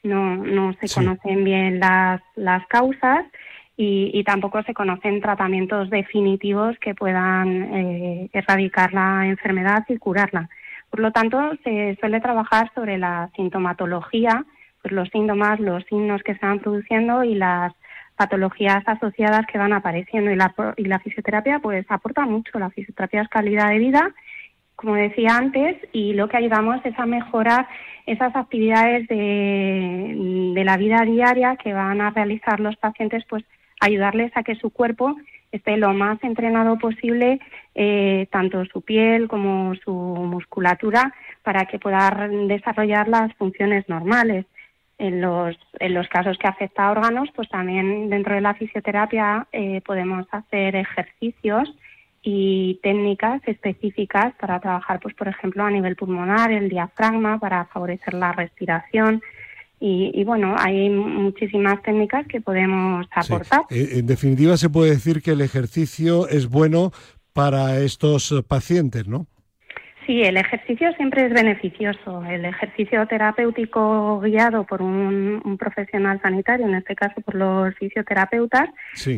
[0.03, 0.95] no, no se Sí.
[0.95, 3.25] conocen bien las, las causas
[3.77, 10.49] y, y tampoco se conocen tratamientos definitivos que puedan eh, erradicar la enfermedad y curarla.
[10.89, 14.43] Por lo tanto, se suele trabajar sobre la sintomatología,
[14.81, 17.71] pues los síntomas, los signos que se van produciendo y las
[18.21, 22.59] patologías asociadas que van apareciendo y la, fisioterapia pues aporta mucho.
[22.59, 24.13] La fisioterapia es calidad de vida,
[24.75, 27.67] como decía antes, y lo que ayudamos es a mejorar
[28.05, 33.43] esas actividades de, de la vida diaria que van a realizar los pacientes, pues
[33.79, 35.15] ayudarles a que su cuerpo
[35.51, 37.39] esté lo más entrenado posible,
[37.73, 41.11] eh, tanto su piel como su musculatura,
[41.41, 44.45] para que pueda desarrollar las funciones normales.
[45.01, 49.47] En los, en los casos que afecta a órganos, pues también dentro de la fisioterapia
[49.51, 51.73] eh, podemos hacer ejercicios
[52.21, 58.13] y técnicas específicas para trabajar, pues por ejemplo, a nivel pulmonar, el diafragma, para favorecer
[58.13, 59.23] la respiración.
[59.79, 63.61] Y, bueno, hay muchísimas técnicas que podemos aportar.
[63.71, 66.91] Eh, en definitiva, se puede decir que el ejercicio es bueno
[67.33, 69.25] para estos pacientes, ¿no?
[70.05, 72.23] Sí, el ejercicio siempre es beneficioso.
[72.25, 78.69] El ejercicio terapéutico guiado por un, profesional sanitario, en este caso por los fisioterapeutas,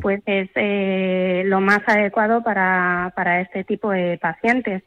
[0.01, 4.83] pues es eh, lo más adecuado para, para este tipo de pacientes.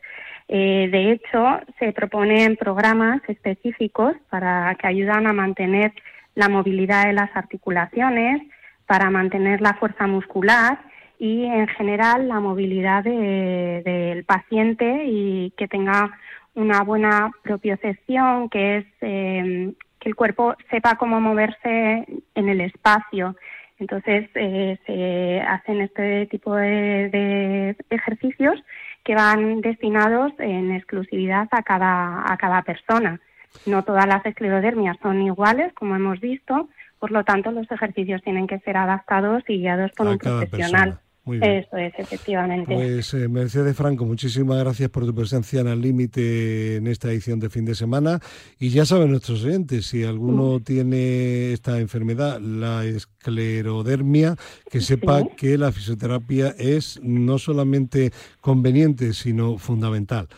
[0.48, 5.92] Eh, de hecho, se proponen programas específicos para que ayudan a mantener
[6.34, 8.42] la movilidad de las articulaciones,
[8.86, 10.78] para mantener la fuerza muscular
[11.18, 16.10] y en general la movilidad del paciente y que tenga
[16.54, 23.36] una buena propiocepción, que es em, que el cuerpo sepa cómo moverse en el espacio.
[23.78, 28.62] Entonces eh, se hacen este tipo de, ejercicios
[29.04, 33.20] que van destinados en exclusividad a cada, a cada persona.
[33.66, 38.46] No todas las esclerodermias son iguales, como hemos visto, por lo tanto los ejercicios tienen
[38.46, 40.98] que ser adaptados y guiados por un profesional.
[41.34, 42.72] Eso es, efectivamente.
[42.72, 47.40] Pues eh, Mercedes Franco, muchísimas gracias por tu presencia en el límite en esta edición
[47.40, 48.20] de fin de semana.
[48.60, 54.36] Y ya saben nuestros oyentes, si alguno tiene esta enfermedad, la esclerodermia,
[54.70, 60.28] que sepa que la fisioterapia es no solamente conveniente, sino fundamental.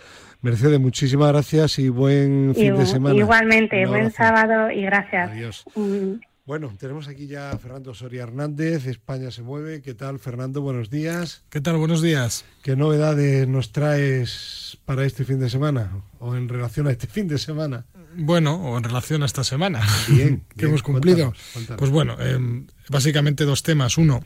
[0.41, 3.15] Mercedes, muchísimas gracias y buen fin de semana.
[3.15, 5.33] Igualmente, buen sábado y gracias.
[5.33, 5.65] Adiós.
[5.75, 6.28] Mm.
[6.49, 9.83] Bueno, tenemos aquí ya a Fernando Soria Hernández, España se mueve.
[9.83, 10.63] ¿Qué tal, Fernando?
[10.63, 11.43] Buenos días.
[11.51, 11.77] ¿Qué tal?
[11.77, 12.47] Buenos días.
[12.63, 17.29] ¿Qué novedades nos traes para este fin de semana o en relación a este fin
[17.29, 17.85] de semana?
[18.17, 21.35] Bueno, o en relación a esta semana bien, que hemos cumplido.
[21.77, 23.99] Pues bueno, em, básicamente dos temas.
[23.99, 24.25] Uno,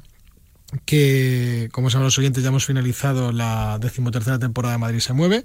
[0.85, 5.43] que, como saben los oyentes, ya hemos finalizado la decimotercera temporada de Madrid se mueve,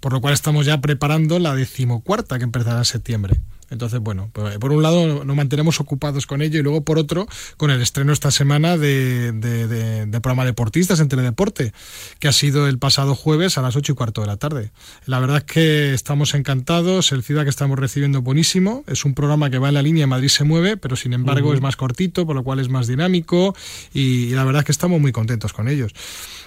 [0.00, 3.42] por lo cual estamos ya preparando la decimocuarta que empezará en septiembre.
[3.74, 7.70] Entonces, bueno, por un lado nos mantenemos ocupados con ello y luego por otro con
[7.70, 11.72] el estreno esta semana de, de, programa Deportistas en Teledeporte,
[12.20, 14.70] que ha sido el pasado jueves a las ocho y cuarto de la tarde.
[15.06, 19.50] La verdad es que estamos encantados, el ciudad que estamos recibiendo buenísimo, es un programa
[19.50, 22.36] que va en la línea Madrid se mueve, pero sin embargo es más cortito, por
[22.36, 23.54] lo cual es más dinámico
[23.92, 25.92] y, la verdad es que estamos muy contentos con ellos.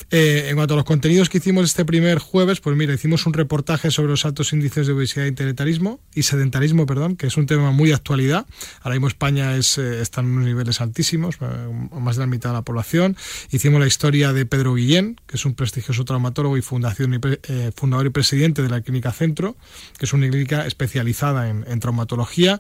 [0.09, 3.33] Eh, en cuanto a los contenidos que hicimos este primer jueves, pues mira, hicimos un
[3.33, 7.45] reportaje sobre los altos índices de obesidad y sedentarismo, y sedentarismo, perdón, que es un
[7.45, 8.45] tema muy de actualidad.
[8.81, 12.49] Ahora mismo España es, eh, está en unos niveles altísimos, eh, más de la mitad
[12.49, 13.17] de la población.
[13.51, 18.09] Hicimos la historia de Pedro Guillén, que es un prestigioso traumatólogo y eh, fundador y
[18.09, 19.57] presidente de la Clínica Centro,
[19.97, 22.59] que es una clínica especializada en, traumatología.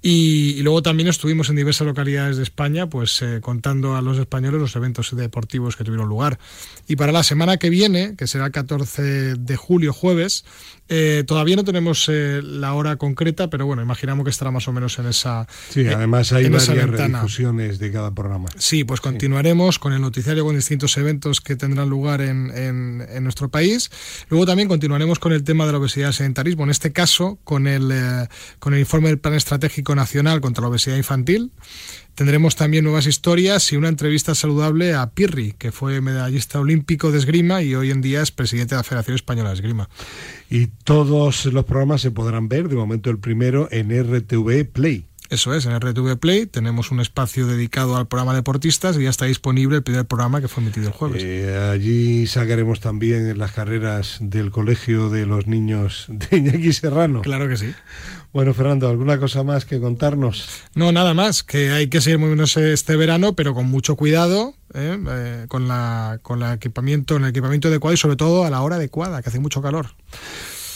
[0.00, 4.76] Y, luego también estuvimos en diversas localidades de España, pues contando a los españoles los
[4.76, 6.38] eventos deportivos que tuvieron lugar.
[6.86, 10.44] Y para la semana que viene, que será el 14 de julio, jueves,
[10.88, 14.72] eh, todavía no tenemos eh, la hora concreta, pero bueno, imaginamos que estará más o
[14.72, 15.46] menos en esa.
[15.68, 18.48] Sí, eh, además hay varias redifusiones de cada programa.
[18.56, 23.48] Sí, pues continuaremos con el noticiario con distintos eventos que tendrán lugar en, en, nuestro
[23.48, 23.90] país.
[24.28, 27.66] Luego también continuaremos con el tema de la obesidad y sedentarismo, en este caso con
[27.66, 27.92] el,
[28.58, 31.52] con el informe del Plan Estratégico Nacional contra la Obesidad Infantil.
[32.18, 37.18] Tendremos también nuevas historias y una entrevista saludable a Pirri, que fue medallista olímpico de
[37.18, 39.88] esgrima y hoy en día es presidente de la Federación Española de Esgrima.
[40.50, 45.04] Y todos los programas se podrán ver, de momento el primero, en RTV Play.
[45.30, 49.26] Eso es, en RTV Play tenemos un espacio dedicado al programa Deportistas y ya está
[49.26, 51.22] disponible el primer programa que fue emitido el jueves.
[51.24, 57.20] Eh, allí sacaremos también las carreras del Colegio de los Niños de Iñaki Serrano.
[57.20, 57.74] Claro que sí.
[58.38, 60.48] Bueno, Fernando, ¿alguna cosa más que contarnos?
[60.76, 64.96] No, nada más, que hay que seguir moviéndose este verano, pero con mucho cuidado, ¿eh?
[65.08, 68.76] Eh, con, la, con el equipamiento, el equipamiento adecuado y sobre todo a la hora
[68.76, 69.88] adecuada, que hace mucho calor.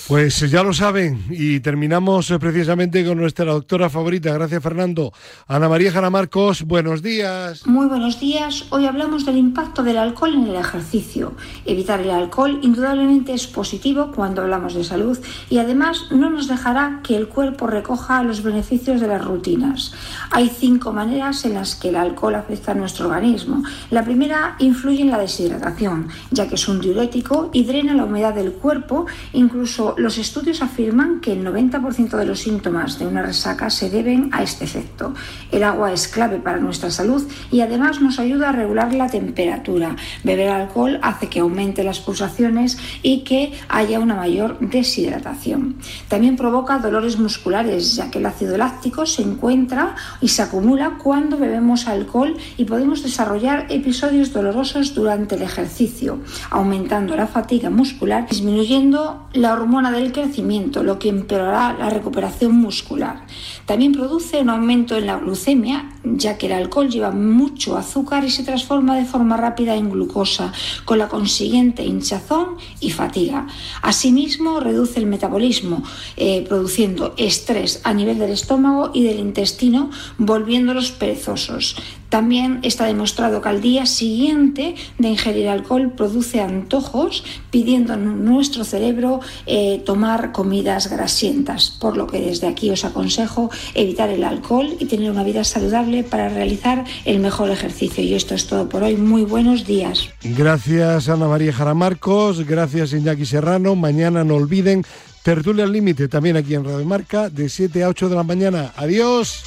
[0.09, 4.33] Pues ya lo saben y terminamos eh, precisamente con nuestra doctora favorita.
[4.35, 5.13] Gracias Fernando.
[5.47, 7.65] Ana María Jara Marcos, buenos días.
[7.67, 8.65] Muy buenos días.
[8.71, 11.35] Hoy hablamos del impacto del alcohol en el ejercicio.
[11.65, 17.01] Evitar el alcohol indudablemente es positivo cuando hablamos de salud y además no nos dejará
[17.05, 19.95] que el cuerpo recoja los beneficios de las rutinas.
[20.31, 23.63] Hay cinco maneras en las que el alcohol afecta a nuestro organismo.
[23.91, 28.35] La primera influye en la deshidratación, ya que es un diurético y drena la humedad
[28.35, 33.71] del cuerpo, incluso los estudios afirman que el 90% de los síntomas de una resaca
[33.71, 35.15] se deben a este efecto.
[35.51, 39.97] El agua es clave para nuestra salud y además nos ayuda a regular la temperatura.
[40.25, 45.77] Beber alcohol hace que aumente las pulsaciones y que haya una mayor deshidratación.
[46.09, 51.39] También provoca dolores musculares, ya que el ácido láctico se encuentra y se acumula cuando
[51.39, 56.21] bebemos alcohol y podemos desarrollar episodios dolorosos durante el ejercicio,
[56.51, 59.53] aumentando la fatiga muscular, disminuyendo la
[59.83, 63.27] hormona del crecimiento, lo que empeorará la recuperación muscular.
[63.67, 68.31] También produce un aumento en la glucemia, ya que el alcohol lleva mucho azúcar y
[68.31, 70.53] se transforma de forma rápida en glucosa,
[70.85, 73.49] con la consiguiente hinchazón y fatiga.
[73.83, 75.83] Asimismo, reduce el metabolismo,
[76.17, 81.77] eh, produciendo estrés a nivel del estómago y del intestino, volviéndolos perezosos.
[82.13, 88.65] También está demostrado que al día siguiente de ingerir alcohol produce antojos, pidiendo a nuestro
[88.65, 94.77] cerebro eh, tomar comidas grasientas, por lo que desde aquí os aconsejo evitar el alcohol
[94.79, 98.05] y tener una vida saludable para realizar el mejor ejercicio.
[98.05, 98.97] Y esto es todo por hoy.
[98.97, 100.11] Muy buenos días.
[100.23, 103.75] Gracias Ana María Jaramarcos, gracias Iñaki Serrano.
[103.75, 104.85] Mañana no olviden
[105.23, 108.71] Tertulia al límite también aquí en Radio Marca de 7 a 8 de la mañana.
[108.77, 109.45] Adiós.